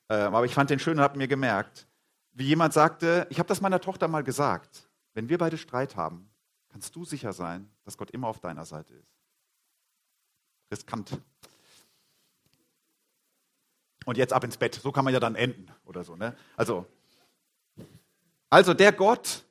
Ähm, 0.10 0.36
aber 0.36 0.46
ich 0.46 0.54
fand 0.54 0.70
den 0.70 0.80
schön 0.80 0.98
und 0.98 1.04
habe 1.04 1.18
mir 1.18 1.30
gemerkt, 1.30 1.88
wie 2.34 2.46
jemand 2.46 2.74
sagte, 2.74 3.28
ich 3.30 3.40
habe 3.40 3.48
das 3.48 3.62
meiner 3.62 3.80
Tochter 3.80 4.08
mal 4.08 4.24
gesagt. 4.24 4.90
wenn 5.14 5.30
wir 5.30 5.38
beide 5.38 5.58
Streit 5.58 5.96
haben, 5.96 6.30
kannst 6.70 6.96
du 6.96 7.06
sicher 7.06 7.32
sein, 7.34 7.70
dass 7.86 7.98
Gott 7.98 8.12
immer 8.12 8.28
auf 8.28 8.40
deiner 8.40 8.66
Seite 8.66 8.94
ist. 8.96 9.16
Riskant. 10.72 11.18
Und 14.06 14.18
jetzt 14.18 14.34
ab 14.34 14.44
ins 14.44 14.58
Bett. 14.58 14.76
So 14.76 14.92
kann 14.92 15.06
man 15.06 15.14
ja 15.14 15.20
dann 15.20 15.36
enden 15.36 15.72
oder 15.86 16.04
so. 16.04 16.16
Ne? 16.16 16.36
Also, 16.58 16.88
also 18.50 18.74
der 18.74 18.92
Gott, 18.92 19.46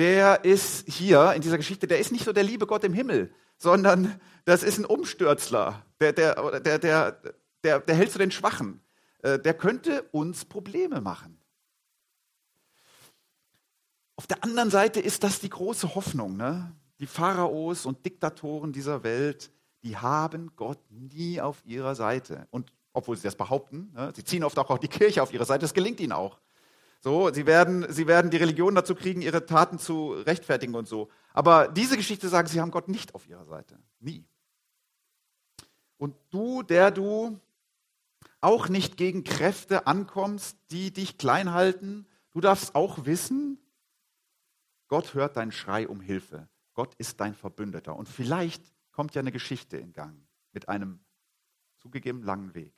der 0.00 0.46
ist 0.46 0.88
hier 0.88 1.34
in 1.34 1.42
dieser 1.42 1.58
Geschichte, 1.58 1.86
der 1.86 1.98
ist 1.98 2.10
nicht 2.10 2.24
so 2.24 2.32
der 2.32 2.42
liebe 2.42 2.66
Gott 2.66 2.84
im 2.84 2.94
Himmel, 2.94 3.30
sondern 3.58 4.18
das 4.46 4.62
ist 4.62 4.78
ein 4.78 4.86
Umstürzler. 4.86 5.84
Der, 6.00 6.14
der, 6.14 6.60
der, 6.60 6.78
der, 6.78 7.20
der, 7.62 7.80
der 7.80 7.94
hält 7.94 8.10
zu 8.10 8.18
den 8.18 8.30
Schwachen. 8.30 8.80
Äh, 9.18 9.38
der 9.38 9.52
könnte 9.52 10.04
uns 10.12 10.46
Probleme 10.46 11.02
machen. 11.02 11.38
Auf 14.16 14.26
der 14.26 14.42
anderen 14.42 14.70
Seite 14.70 15.00
ist 15.00 15.22
das 15.22 15.38
die 15.38 15.50
große 15.50 15.94
Hoffnung. 15.94 16.38
Ne? 16.38 16.74
Die 16.98 17.06
Pharaos 17.06 17.84
und 17.84 18.02
Diktatoren 18.06 18.72
dieser 18.72 19.02
Welt, 19.02 19.50
die 19.82 19.98
haben 19.98 20.52
Gott 20.56 20.80
nie 20.88 21.42
auf 21.42 21.62
ihrer 21.66 21.94
Seite. 21.94 22.46
Und 22.50 22.72
obwohl 22.94 23.18
sie 23.18 23.24
das 23.24 23.36
behaupten, 23.36 23.92
ne? 23.94 24.14
sie 24.16 24.24
ziehen 24.24 24.44
oft 24.44 24.58
auch 24.58 24.78
die 24.78 24.88
Kirche 24.88 25.22
auf 25.22 25.34
ihre 25.34 25.44
Seite, 25.44 25.60
das 25.60 25.74
gelingt 25.74 26.00
ihnen 26.00 26.12
auch. 26.12 26.40
So, 27.02 27.32
sie 27.32 27.46
werden, 27.46 27.90
sie 27.90 28.06
werden 28.06 28.30
die 28.30 28.36
Religion 28.36 28.74
dazu 28.74 28.94
kriegen, 28.94 29.22
ihre 29.22 29.46
Taten 29.46 29.78
zu 29.78 30.12
rechtfertigen 30.12 30.74
und 30.74 30.86
so. 30.86 31.08
Aber 31.32 31.68
diese 31.68 31.96
Geschichte 31.96 32.28
sagen, 32.28 32.46
sie 32.46 32.60
haben 32.60 32.70
Gott 32.70 32.88
nicht 32.88 33.14
auf 33.14 33.26
ihrer 33.26 33.44
Seite. 33.46 33.78
Nie. 34.00 34.26
Und 35.96 36.14
du, 36.30 36.62
der 36.62 36.90
du 36.90 37.40
auch 38.42 38.68
nicht 38.68 38.98
gegen 38.98 39.24
Kräfte 39.24 39.86
ankommst, 39.86 40.58
die 40.70 40.92
dich 40.92 41.16
klein 41.16 41.52
halten, 41.52 42.06
du 42.32 42.40
darfst 42.40 42.74
auch 42.74 43.06
wissen, 43.06 43.58
Gott 44.88 45.14
hört 45.14 45.36
deinen 45.36 45.52
Schrei 45.52 45.88
um 45.88 46.00
Hilfe. 46.00 46.48
Gott 46.74 46.94
ist 46.96 47.20
dein 47.20 47.34
Verbündeter. 47.34 47.96
Und 47.96 48.08
vielleicht 48.08 48.62
kommt 48.92 49.14
ja 49.14 49.20
eine 49.20 49.32
Geschichte 49.32 49.76
in 49.76 49.92
Gang 49.92 50.26
mit 50.52 50.68
einem 50.68 51.00
zugegeben 51.78 52.22
langen 52.22 52.54
Weg. 52.54 52.74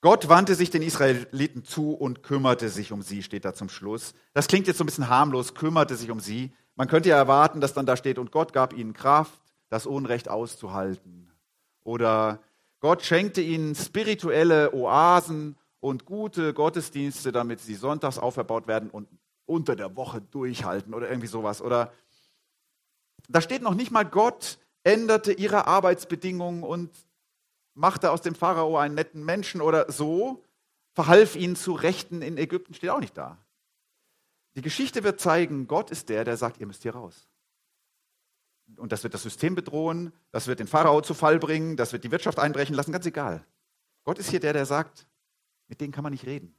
Gott 0.00 0.28
wandte 0.28 0.54
sich 0.54 0.70
den 0.70 0.82
Israeliten 0.82 1.64
zu 1.64 1.92
und 1.92 2.22
kümmerte 2.22 2.68
sich 2.68 2.92
um 2.92 3.02
sie, 3.02 3.22
steht 3.22 3.44
da 3.44 3.52
zum 3.52 3.68
Schluss. 3.68 4.14
Das 4.32 4.46
klingt 4.46 4.68
jetzt 4.68 4.78
so 4.78 4.84
ein 4.84 4.86
bisschen 4.86 5.08
harmlos, 5.08 5.54
kümmerte 5.54 5.96
sich 5.96 6.10
um 6.10 6.20
sie. 6.20 6.52
Man 6.76 6.86
könnte 6.86 7.08
ja 7.08 7.16
erwarten, 7.16 7.60
dass 7.60 7.74
dann 7.74 7.86
da 7.86 7.96
steht, 7.96 8.18
und 8.18 8.30
Gott 8.30 8.52
gab 8.52 8.72
ihnen 8.72 8.92
Kraft, 8.92 9.40
das 9.68 9.86
Unrecht 9.86 10.28
auszuhalten. 10.28 11.32
Oder 11.82 12.40
Gott 12.78 13.02
schenkte 13.02 13.40
ihnen 13.40 13.74
spirituelle 13.74 14.72
Oasen 14.72 15.56
und 15.80 16.04
gute 16.04 16.54
Gottesdienste, 16.54 17.32
damit 17.32 17.60
sie 17.60 17.74
sonntags 17.74 18.18
auferbaut 18.18 18.68
werden 18.68 18.90
und 18.90 19.08
unter 19.46 19.74
der 19.74 19.96
Woche 19.96 20.20
durchhalten 20.20 20.94
oder 20.94 21.08
irgendwie 21.08 21.26
sowas. 21.26 21.60
Oder 21.60 21.92
da 23.28 23.40
steht 23.40 23.62
noch 23.62 23.74
nicht 23.74 23.90
mal, 23.90 24.04
Gott 24.04 24.58
änderte 24.84 25.32
ihre 25.32 25.66
Arbeitsbedingungen 25.66 26.62
und 26.62 26.90
machte 27.78 28.10
aus 28.10 28.22
dem 28.22 28.34
Pharao 28.34 28.76
einen 28.76 28.94
netten 28.94 29.24
Menschen 29.24 29.60
oder 29.60 29.90
so, 29.90 30.44
verhalf 30.92 31.36
ihnen 31.36 31.56
zu 31.56 31.72
Rechten 31.72 32.22
in 32.22 32.36
Ägypten, 32.36 32.74
steht 32.74 32.90
auch 32.90 33.00
nicht 33.00 33.16
da. 33.16 33.38
Die 34.56 34.62
Geschichte 34.62 35.04
wird 35.04 35.20
zeigen, 35.20 35.68
Gott 35.68 35.90
ist 35.90 36.08
der, 36.08 36.24
der 36.24 36.36
sagt, 36.36 36.58
ihr 36.58 36.66
müsst 36.66 36.82
hier 36.82 36.94
raus. 36.94 37.28
Und 38.76 38.92
das 38.92 39.02
wird 39.04 39.14
das 39.14 39.22
System 39.22 39.54
bedrohen, 39.54 40.12
das 40.32 40.46
wird 40.46 40.60
den 40.60 40.66
Pharao 40.66 41.00
zu 41.00 41.14
Fall 41.14 41.38
bringen, 41.38 41.76
das 41.76 41.92
wird 41.92 42.04
die 42.04 42.10
Wirtschaft 42.10 42.38
einbrechen 42.38 42.74
lassen, 42.74 42.92
ganz 42.92 43.06
egal. 43.06 43.44
Gott 44.04 44.18
ist 44.18 44.30
hier 44.30 44.40
der, 44.40 44.52
der 44.52 44.66
sagt, 44.66 45.06
mit 45.68 45.80
denen 45.80 45.92
kann 45.92 46.02
man 46.02 46.12
nicht 46.12 46.26
reden. 46.26 46.54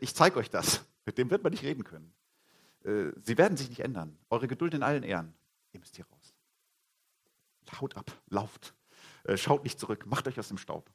Ich 0.00 0.14
zeige 0.14 0.38
euch 0.38 0.50
das. 0.50 0.84
Mit 1.04 1.16
dem 1.16 1.30
wird 1.30 1.44
man 1.44 1.52
nicht 1.52 1.62
reden 1.62 1.84
können. 1.84 2.12
Äh, 2.84 3.12
sie 3.22 3.38
werden 3.38 3.56
sich 3.56 3.68
nicht 3.68 3.80
ändern. 3.80 4.18
Eure 4.28 4.48
Geduld 4.48 4.74
in 4.74 4.82
allen 4.82 5.04
Ehren. 5.04 5.32
Ihr 5.72 5.80
müsst 5.80 5.94
hier 5.94 6.04
raus. 6.06 6.34
Haut 7.80 7.96
ab, 7.96 8.10
lauft. 8.28 8.74
Äh, 9.26 9.36
schaut 9.36 9.64
nicht 9.64 9.80
zurück, 9.80 10.06
macht 10.06 10.28
euch 10.28 10.38
aus 10.38 10.48
dem 10.48 10.58
Staub. 10.58 10.90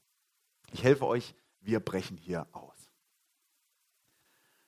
Ich 0.72 0.84
helfe 0.84 1.06
euch, 1.06 1.36
wir 1.60 1.80
brechen 1.80 2.18
hier 2.18 2.48
aus. 2.54 2.78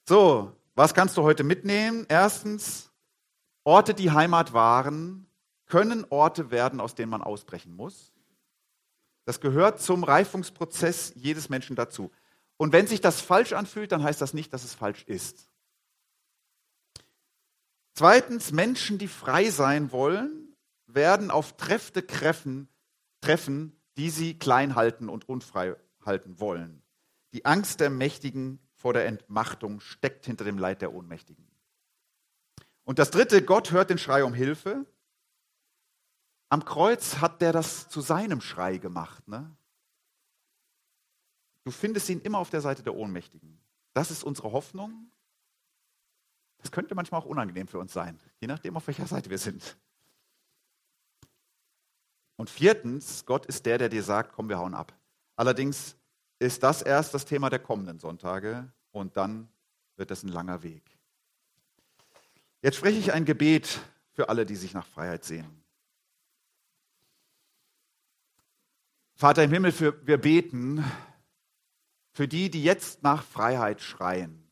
So, 0.08 0.56
was 0.76 0.94
kannst 0.94 1.16
du 1.16 1.24
heute 1.24 1.44
mitnehmen? 1.44 2.06
Erstens, 2.10 2.92
Orte, 3.64 3.94
die 3.94 4.12
Heimat 4.12 4.52
waren, 4.52 5.28
können 5.66 6.06
Orte 6.10 6.52
werden, 6.52 6.82
aus 6.82 6.94
denen 6.94 7.10
man 7.10 7.22
ausbrechen 7.22 7.74
muss. 7.74 8.12
Das 9.26 9.40
gehört 9.40 9.82
zum 9.82 10.04
Reifungsprozess 10.04 11.14
jedes 11.16 11.48
Menschen 11.48 11.78
dazu. 11.78 12.12
Und 12.58 12.74
wenn 12.74 12.88
sich 12.88 13.00
das 13.00 13.22
falsch 13.22 13.54
anfühlt, 13.54 13.94
dann 13.94 14.04
heißt 14.04 14.20
das 14.20 14.34
nicht, 14.34 14.52
dass 14.52 14.66
es 14.66 14.74
falsch 14.74 15.04
ist. 15.04 15.50
Zweitens, 17.94 18.52
Menschen, 18.52 18.98
die 18.98 19.08
frei 19.08 19.50
sein 19.50 19.94
wollen, 19.94 20.58
werden 20.86 21.32
auf 21.32 21.56
Kräfte 21.56 22.06
treffen, 22.06 22.68
treffen, 23.24 23.80
die 23.98 24.10
sie 24.10 24.38
klein 24.38 24.76
halten 24.76 25.10
und 25.10 25.28
unfrei 25.30 25.76
halten 26.06 26.40
wollen. 26.40 26.84
Die 27.34 27.46
Angst 27.46 27.80
der 27.80 27.90
Mächtigen 27.90 28.60
vor 28.76 28.94
der 28.94 29.06
Entmachtung 29.06 29.80
steckt 29.80 30.26
hinter 30.26 30.44
dem 30.44 30.58
Leid 30.58 30.82
der 30.82 30.94
Ohnmächtigen. 30.94 31.48
Und 32.84 33.00
das 33.00 33.12
dritte, 33.12 33.44
Gott 33.44 33.72
hört 33.72 33.90
den 33.90 33.98
Schrei 33.98 34.24
um 34.24 34.34
Hilfe. 34.34 34.86
Am 36.50 36.66
Kreuz 36.66 37.18
hat 37.18 37.42
der 37.42 37.54
das 37.54 37.88
zu 37.88 38.02
seinem 38.02 38.42
Schrei 38.42 38.78
gemacht. 38.78 39.28
Ne? 39.28 39.56
Du 41.64 41.72
findest 41.72 42.10
ihn 42.10 42.20
immer 42.20 42.40
auf 42.40 42.50
der 42.50 42.62
Seite 42.62 42.84
der 42.84 42.94
Ohnmächtigen. 42.94 43.58
Das 43.94 44.12
ist 44.12 44.24
unsere 44.24 44.52
Hoffnung. 44.52 45.12
Das 46.58 46.72
könnte 46.72 46.94
manchmal 46.96 47.22
auch 47.22 47.26
unangenehm 47.26 47.68
für 47.68 47.80
uns 47.80 47.94
sein, 47.94 48.20
je 48.40 48.48
nachdem, 48.48 48.76
auf 48.78 48.88
welcher 48.88 49.08
Seite 49.08 49.30
wir 49.30 49.38
sind. 49.38 49.78
Und 52.44 52.50
viertens, 52.50 53.26
Gott 53.26 53.46
ist 53.46 53.66
der, 53.66 53.78
der 53.78 53.88
dir 53.88 54.04
sagt, 54.04 54.34
komm, 54.34 54.50
wir 54.50 54.58
hauen 54.58 54.74
ab. 54.74 54.94
Allerdings 55.38 55.96
ist 56.40 56.62
das 56.62 56.82
erst 56.82 57.14
das 57.14 57.24
Thema 57.24 57.50
der 57.50 57.60
kommenden 57.60 58.00
Sonntage 58.00 58.70
und 58.92 59.16
dann 59.16 59.48
wird 59.96 60.12
es 60.12 60.24
ein 60.24 60.28
langer 60.28 60.62
Weg. 60.62 60.84
Jetzt 62.62 62.76
spreche 62.76 63.00
ich 63.00 63.14
ein 63.14 63.24
Gebet 63.24 63.80
für 64.12 64.28
alle, 64.28 64.46
die 64.46 64.58
sich 64.58 64.74
nach 64.74 64.86
Freiheit 64.86 65.24
sehen. 65.24 65.64
Vater 69.16 69.46
im 69.46 69.52
Himmel, 69.52 69.80
wir 69.80 70.18
beten, 70.18 70.84
für 72.12 72.28
die, 72.28 72.50
die 72.50 72.62
jetzt 72.62 73.04
nach 73.04 73.24
Freiheit 73.24 73.80
schreien, 73.80 74.52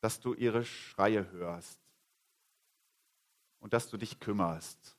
dass 0.00 0.20
du 0.20 0.34
ihre 0.34 0.66
Schreie 0.66 1.30
hörst 1.30 1.80
und 3.60 3.72
dass 3.72 3.88
du 3.88 3.96
dich 3.96 4.20
kümmerst. 4.20 4.98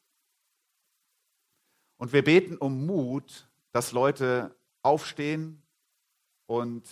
Und 2.03 2.11
wir 2.11 2.25
beten 2.25 2.57
um 2.57 2.85
Mut, 2.85 3.47
dass 3.71 3.93
Leute 3.93 4.53
aufstehen 4.81 5.63
und 6.47 6.85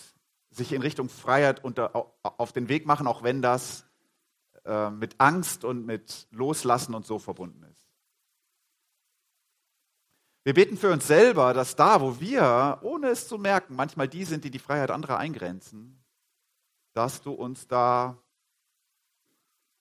sich 0.48 0.72
in 0.72 0.80
Richtung 0.80 1.10
Freiheit 1.10 1.62
unter, 1.62 2.10
auf 2.22 2.54
den 2.54 2.70
Weg 2.70 2.86
machen, 2.86 3.06
auch 3.06 3.22
wenn 3.22 3.42
das 3.42 3.84
äh, 4.64 4.88
mit 4.88 5.16
Angst 5.20 5.66
und 5.66 5.84
mit 5.84 6.28
Loslassen 6.30 6.94
und 6.94 7.04
so 7.04 7.18
verbunden 7.18 7.62
ist. 7.64 7.92
Wir 10.44 10.54
beten 10.54 10.78
für 10.78 10.90
uns 10.90 11.06
selber, 11.06 11.52
dass 11.52 11.76
da, 11.76 12.00
wo 12.00 12.18
wir, 12.18 12.78
ohne 12.80 13.08
es 13.08 13.28
zu 13.28 13.36
merken, 13.36 13.76
manchmal 13.76 14.08
die 14.08 14.24
sind, 14.24 14.44
die 14.44 14.50
die 14.50 14.58
Freiheit 14.58 14.90
anderer 14.90 15.18
eingrenzen, 15.18 16.02
dass 16.94 17.20
du 17.20 17.32
uns 17.32 17.68
da 17.68 18.16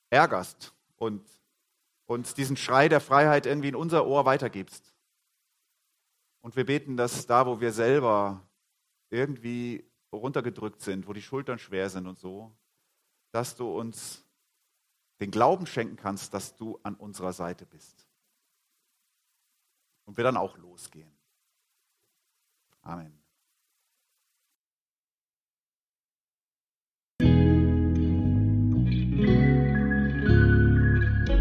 ärgerst 0.10 0.74
und 0.98 1.26
uns 2.06 2.34
diesen 2.34 2.58
Schrei 2.58 2.90
der 2.90 3.00
Freiheit 3.00 3.46
irgendwie 3.46 3.70
in 3.70 3.76
unser 3.76 4.06
Ohr 4.06 4.26
weitergibst. 4.26 4.91
Und 6.42 6.56
wir 6.56 6.66
beten, 6.66 6.98
dass 6.98 7.28
da, 7.28 7.46
wo 7.46 7.62
wir 7.62 7.72
selber 7.72 8.48
irgendwie 9.10 9.90
runtergedrückt 10.12 10.82
sind, 10.82 11.08
wo 11.08 11.14
die 11.14 11.22
Schultern 11.22 11.60
schwer 11.60 11.90
sind 11.90 12.08
und 12.08 12.18
so, 12.18 12.52
dass 13.32 13.56
du 13.56 13.70
uns 13.70 14.26
den 15.20 15.32
Glauben 15.32 15.68
schenken 15.68 15.96
kannst, 15.96 16.34
dass 16.34 16.56
du 16.56 16.80
an 16.84 16.96
unserer 16.96 17.32
Seite 17.32 17.66
bist 17.66 18.08
und 20.06 20.18
wir 20.18 20.24
dann 20.24 20.38
auch 20.38 20.58
losgehen. 20.58 21.12
Amen. 22.82 23.18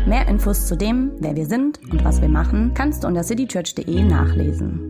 Mehr 0.06 0.26
Infos 0.26 0.66
zu 0.66 0.76
dem, 0.76 1.12
wer 1.20 1.36
wir 1.36 1.46
sind 1.46 1.78
und 1.90 2.04
was 2.04 2.20
wir 2.20 2.28
machen, 2.28 2.74
kannst 2.74 3.04
du 3.04 3.08
unter 3.08 3.22
citychurch.de 3.22 4.02
nachlesen. 4.02 4.89